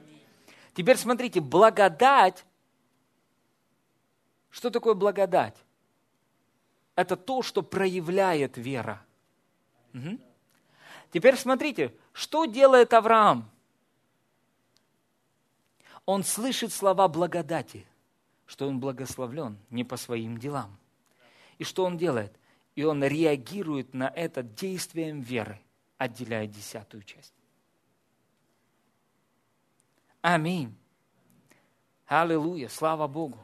[0.77, 2.45] Теперь смотрите, благодать.
[4.51, 5.57] Что такое благодать?
[6.95, 9.03] Это то, что проявляет вера.
[9.95, 10.21] Угу.
[11.13, 13.51] Теперь смотрите, что делает Авраам?
[16.05, 17.87] Он слышит слова благодати,
[18.45, 20.77] что он благословлен не по своим делам.
[21.57, 22.39] И что он делает?
[22.75, 25.59] И он реагирует на это действием веры,
[25.97, 27.33] отделяя десятую часть.
[30.29, 30.77] Аминь.
[32.05, 33.39] Аллилуйя, слава Богу.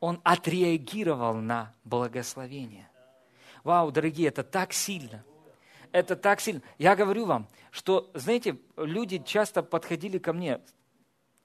[0.00, 2.90] Он отреагировал на благословение.
[3.64, 5.24] Вау, дорогие, это так сильно.
[5.92, 6.60] Это так сильно.
[6.76, 10.60] Я говорю вам, что, знаете, люди часто подходили ко мне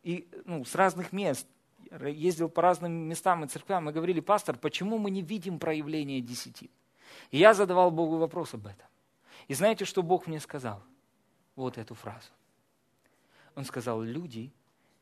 [0.04, 1.48] и, ну, с разных мест,
[1.90, 6.70] ездил по разным местам и церквям, и говорили, пастор, почему мы не видим проявления десяти?
[7.32, 8.88] И я задавал Богу вопрос об этом.
[9.48, 10.84] И знаете, что Бог мне сказал?
[11.56, 12.28] Вот эту фразу.
[13.56, 14.52] Он сказал, люди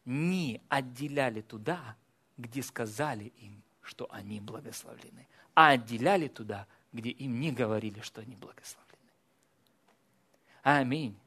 [0.06, 1.96] не отделяли туда,
[2.38, 8.36] где сказали им, что они благословлены, а отделяли туда, где им не говорили, что они
[8.36, 8.92] благословлены.
[10.64, 11.18] Аминь.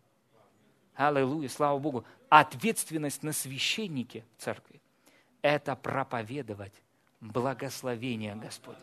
[0.94, 2.04] Аллилуйя, слава Богу.
[2.28, 4.80] Ответственность на священнике в церкви–
[5.42, 6.74] это проповедовать
[7.20, 8.80] благословение Господне.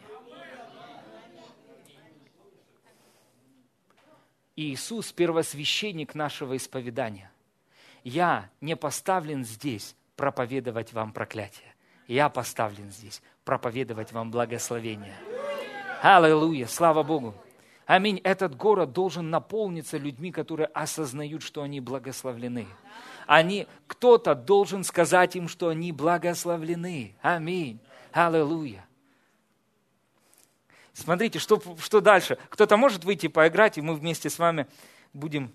[4.55, 7.30] Иисус– первосвященник нашего исповедания.
[8.03, 11.73] Я не поставлен здесь проповедовать вам проклятие.
[12.07, 15.15] Я поставлен здесь проповедовать вам благословение.
[16.01, 17.35] Аллилуйя, слава Богу.
[17.85, 18.19] Аминь.
[18.23, 22.67] Этот город должен наполниться людьми, которые осознают, что они благословлены.
[23.27, 27.15] Они, кто-то должен сказать им, что они благословлены.
[27.21, 27.79] Аминь.
[28.11, 28.85] Аллилуйя.
[30.93, 32.37] Смотрите, что, что дальше.
[32.49, 34.67] Кто-то может выйти поиграть, и мы вместе с вами
[35.13, 35.51] будем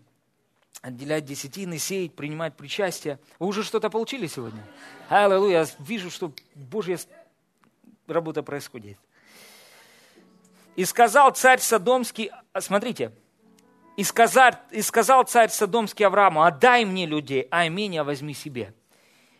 [0.83, 3.18] отделять десятины, сеять, принимать причастие.
[3.39, 4.62] Вы уже что-то получили сегодня?
[5.09, 5.61] Аллилуйя.
[5.61, 6.99] Я вижу, что Божья
[8.07, 8.99] работа происходит.
[10.77, 13.12] И сказал царь Содомский, смотрите,
[13.97, 18.74] и сказал, и сказал царь Содомский Аврааму, отдай мне людей, а имение возьми себе.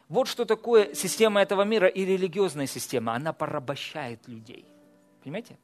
[0.09, 3.15] Вот что такое система этого мира и религиозная система.
[3.15, 4.65] Она порабощает людей.
[5.23, 5.59] Понимаете?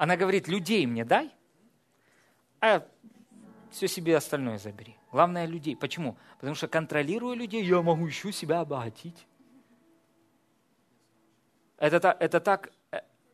[0.00, 1.30] Она говорит, людей мне дай,
[2.58, 2.88] а
[3.70, 4.96] все себе остальное забери.
[5.12, 5.76] Главное людей.
[5.76, 6.16] Почему?
[6.38, 9.26] Потому что контролируя людей, я могу еще себя обогатить.
[11.76, 12.72] Это, это, так,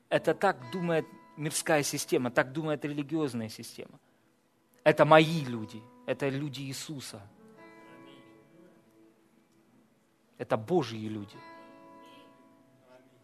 [0.08, 1.06] это так думает
[1.36, 4.00] мирская система, так думает религиозная система.
[4.82, 7.22] Это мои люди, это люди Иисуса.
[10.36, 11.36] Это Божьи люди.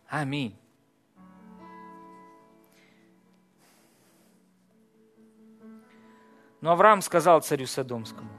[0.06, 0.56] Аминь.
[6.62, 8.30] Но Авраам сказал царю Содомскому,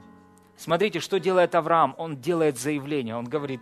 [0.56, 1.94] смотрите, что делает Авраам.
[1.98, 3.60] Он делает заявление, он говорит,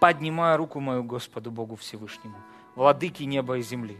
[0.00, 2.36] поднимая руку мою Господу Богу Всевышнему,
[2.76, 3.98] владыки неба и земли,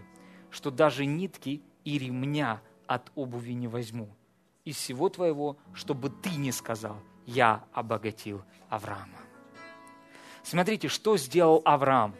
[0.51, 4.09] что даже нитки и ремня от обуви не возьму
[4.65, 6.97] из всего твоего, чтобы ты не сказал,
[7.27, 9.19] я обогатил Авраама.
[10.45, 12.15] Смотрите, что сделал Авраам.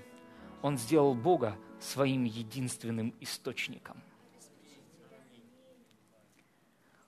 [0.63, 4.03] Он сделал Бога своим единственным источником–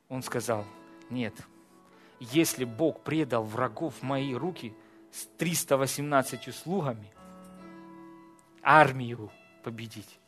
[0.09, 0.65] он сказал,
[1.11, 1.35] нет,
[2.21, 4.75] если Бог предал врагов в мои руки
[5.13, 7.13] с 318 слугами,
[8.63, 9.31] армию
[9.63, 10.19] победить,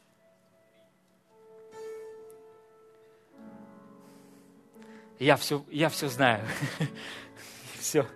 [5.19, 6.47] я все, я все знаю.
[7.79, 8.07] все.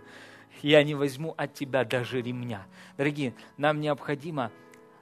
[0.63, 2.67] Я не возьму от тебя даже ремня.
[2.97, 4.53] Дорогие, нам необходимо,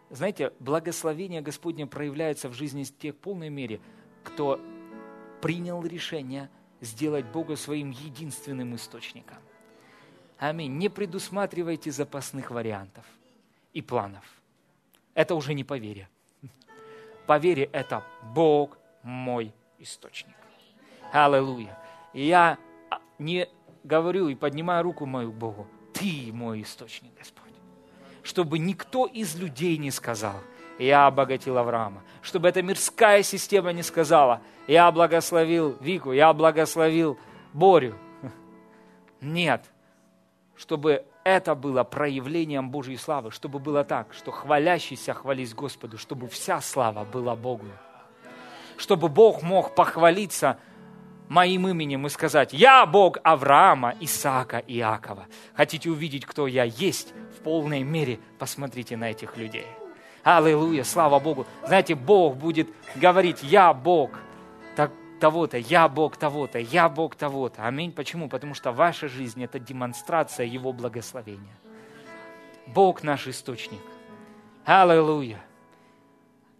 [0.08, 3.80] знаете, благословение Господне проявляется в жизни тех в полной мере,
[4.24, 4.58] кто
[5.41, 6.49] принял решение
[6.80, 9.38] сделать Бога своим единственным источником.
[10.38, 10.76] Аминь.
[10.78, 13.05] Не предусматривайте запасных вариантов
[13.72, 14.24] и планов.
[15.14, 16.09] Это уже не по вере.
[17.26, 20.36] Это Бог мой источник.
[21.12, 21.78] Аллилуйя.
[22.14, 22.59] И я
[23.18, 23.49] не
[23.84, 25.66] говорю и поднимаю руку мою к Богу.
[25.93, 27.53] Ты мой источник, Господь.
[28.22, 30.41] Чтобы никто из людей не сказал,
[30.86, 32.02] я обогатил Авраама.
[32.22, 37.18] Чтобы эта мирская система не сказала, я благословил Вику, я благословил
[37.52, 37.96] Борю.
[39.20, 39.64] Нет.
[40.56, 46.60] Чтобы это было проявлением Божьей славы, чтобы было так, что хвалящийся хвались Господу, чтобы вся
[46.60, 47.66] слава была Богу.
[48.76, 50.58] Чтобы Бог мог похвалиться
[51.28, 55.26] моим именем и сказать, я Бог Авраама, Исаака и Иакова.
[55.54, 58.18] Хотите увидеть, кто я есть в полной мере?
[58.38, 59.66] Посмотрите на этих людей.
[60.22, 61.47] Аллилуйя, слава Богу.
[61.67, 64.11] Знаете, Бог будет говорить, я Бог
[65.21, 67.67] того-то, я Бог того-то, я Бог того-то.
[67.67, 67.92] Аминь.
[67.92, 68.29] Почему?
[68.29, 71.55] Потому что ваша жизнь– это демонстрация Его благословения.
[72.67, 73.80] Бог наш источник.
[74.64, 75.41] Аллилуйя.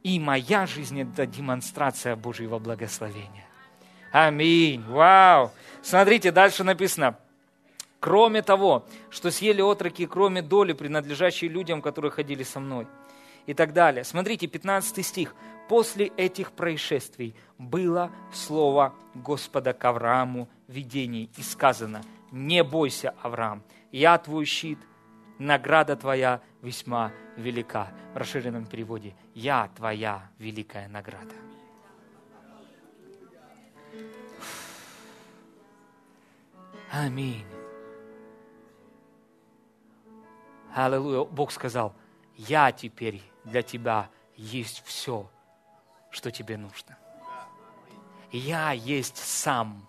[0.03, 3.47] И моя жизнь– это демонстрация Божьего благословения.
[4.12, 4.85] Аминь.
[4.89, 5.51] Вау.
[5.82, 7.16] Смотрите, дальше написано.
[7.99, 12.87] Кроме того, что съели отроки, кроме доли, принадлежащей людям, которые ходили со мной–
[13.46, 14.04] и так далее.
[14.04, 15.34] Смотрите, 15 стих.
[15.68, 22.02] После этих происшествий было слово Господа к Аврааму видений и сказано,
[22.32, 23.62] не бойся, Авраам,
[23.92, 24.78] я твой щит,
[25.38, 27.92] награда твоя весьма велика.
[28.14, 31.34] В расширенном переводе, я твоя великая награда.
[36.90, 37.46] Аминь.
[40.74, 41.24] Аллилуйя.
[41.24, 41.94] Бог сказал,
[42.36, 45.30] я теперь для тебя есть все,
[46.10, 46.98] что тебе нужно.
[48.32, 49.86] Я есть сам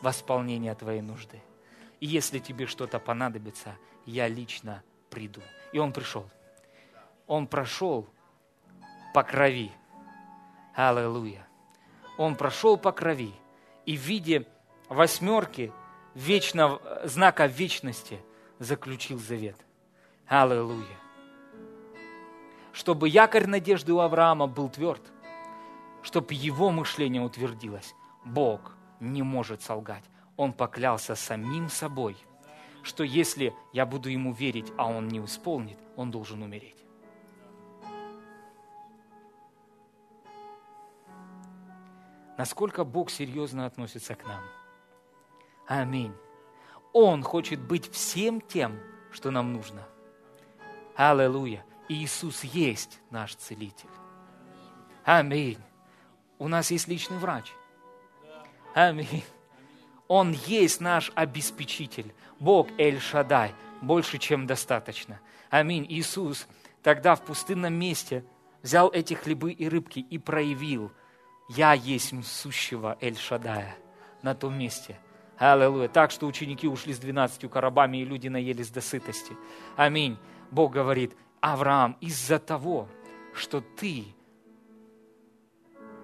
[0.00, 1.40] восполнение твоей нужды.
[2.00, 3.76] И если тебе что-то понадобится,
[4.06, 5.40] я лично приду.
[5.72, 6.28] И он пришел.
[7.26, 8.08] Он прошел
[9.14, 9.70] по крови.
[10.74, 11.46] Аллилуйя.
[12.18, 13.32] Он прошел по крови,
[13.86, 14.46] и в виде
[14.88, 15.72] восьмерки
[16.14, 18.20] вечного, знака вечности
[18.58, 19.56] заключил завет.
[20.26, 21.01] Аллилуйя.
[22.72, 25.02] Чтобы якорь надежды у Авраама был тверд,
[26.02, 27.94] чтобы его мышление утвердилось.
[28.24, 30.04] Бог не может солгать.
[30.36, 32.16] Он поклялся самим собой,
[32.82, 36.82] что если я буду ему верить, а он не исполнит, он должен умереть.
[42.38, 44.42] Насколько Бог серьезно относится к нам.
[45.68, 46.14] Аминь.
[46.92, 48.80] Он хочет быть всем тем,
[49.12, 49.86] что нам нужно.
[50.96, 51.64] Аллилуйя.
[51.88, 53.88] Иисус есть наш целитель.
[55.04, 55.58] Аминь.
[56.38, 57.52] У нас есть личный врач.
[58.74, 59.24] Аминь.
[60.08, 62.14] Он есть наш обеспечитель.
[62.38, 63.54] Бог Эль-Шадай.
[63.80, 65.20] Больше, чем достаточно.
[65.50, 65.86] Аминь.
[65.88, 66.46] Иисус
[66.82, 68.24] тогда в пустынном месте
[68.62, 70.92] взял эти хлебы и рыбки и проявил,
[71.48, 73.76] я есть сущего Эль-Шадая
[74.22, 74.98] на том месте.
[75.36, 75.88] Аллилуйя.
[75.88, 79.36] Так что ученики ушли с двенадцатью коробами, и люди наелись до сытости.
[79.76, 80.16] Аминь.
[80.50, 82.88] Бог говорит, Авраам, из-за того,
[83.34, 84.06] что ты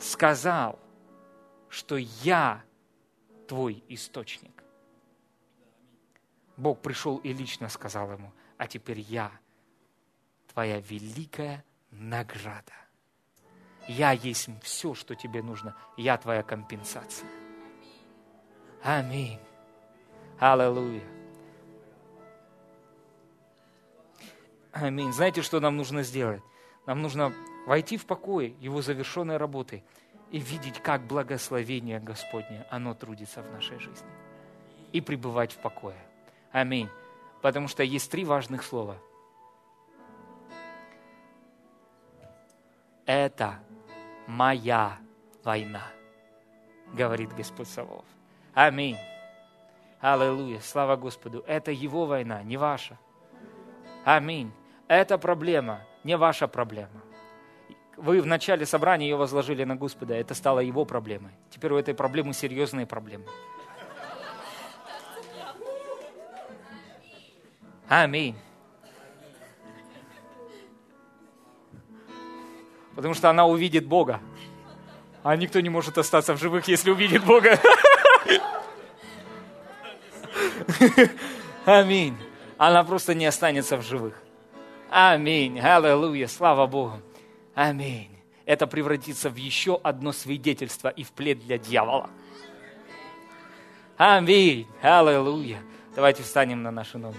[0.00, 0.78] сказал,
[1.68, 2.64] что я
[3.46, 4.64] твой источник.
[6.56, 9.30] Бог пришел и лично сказал ему, а теперь я
[10.52, 12.72] твоя великая награда.
[13.86, 15.76] Я есть все, что тебе нужно.
[15.96, 17.28] Я твоя компенсация.
[18.82, 19.38] Аминь.
[20.40, 21.17] Аллилуйя.
[24.80, 25.12] Аминь.
[25.12, 26.42] Знаете, что нам нужно сделать?
[26.86, 27.32] Нам нужно
[27.66, 29.82] войти в покой Его завершенной работы
[30.30, 34.08] и видеть, как благословение Господне, оно трудится в нашей жизни.
[34.92, 35.98] И пребывать в покое.
[36.52, 36.88] Аминь.
[37.42, 38.96] Потому что есть три важных слова.
[43.04, 43.58] Это
[44.26, 44.98] моя
[45.42, 45.82] война,
[46.92, 48.04] говорит Господь Саваоф.
[48.54, 48.98] Аминь.
[50.00, 50.60] Аллилуйя.
[50.60, 51.42] Слава Господу.
[51.46, 52.98] Это Его война, не ваша.
[54.04, 54.52] Аминь.
[54.88, 57.02] Это проблема, не ваша проблема.
[57.98, 61.32] Вы в начале собрания ее возложили на Господа, это стало его проблемой.
[61.50, 63.26] Теперь у этой проблемы серьезные проблемы.
[67.86, 68.36] Аминь.
[72.94, 74.20] Потому что она увидит Бога.
[75.22, 77.60] А никто не может остаться в живых, если увидит Бога.
[81.66, 82.16] Аминь.
[82.56, 84.22] Она просто не останется в живых.
[84.90, 85.60] Аминь.
[85.60, 86.26] Аллилуйя.
[86.26, 87.00] Слава Богу.
[87.54, 88.10] Аминь.
[88.46, 92.10] Это превратится в еще одно свидетельство и в плед для дьявола.
[93.96, 94.66] Аминь.
[94.80, 95.60] Аллилуйя.
[95.94, 97.18] Давайте встанем на наши ноги.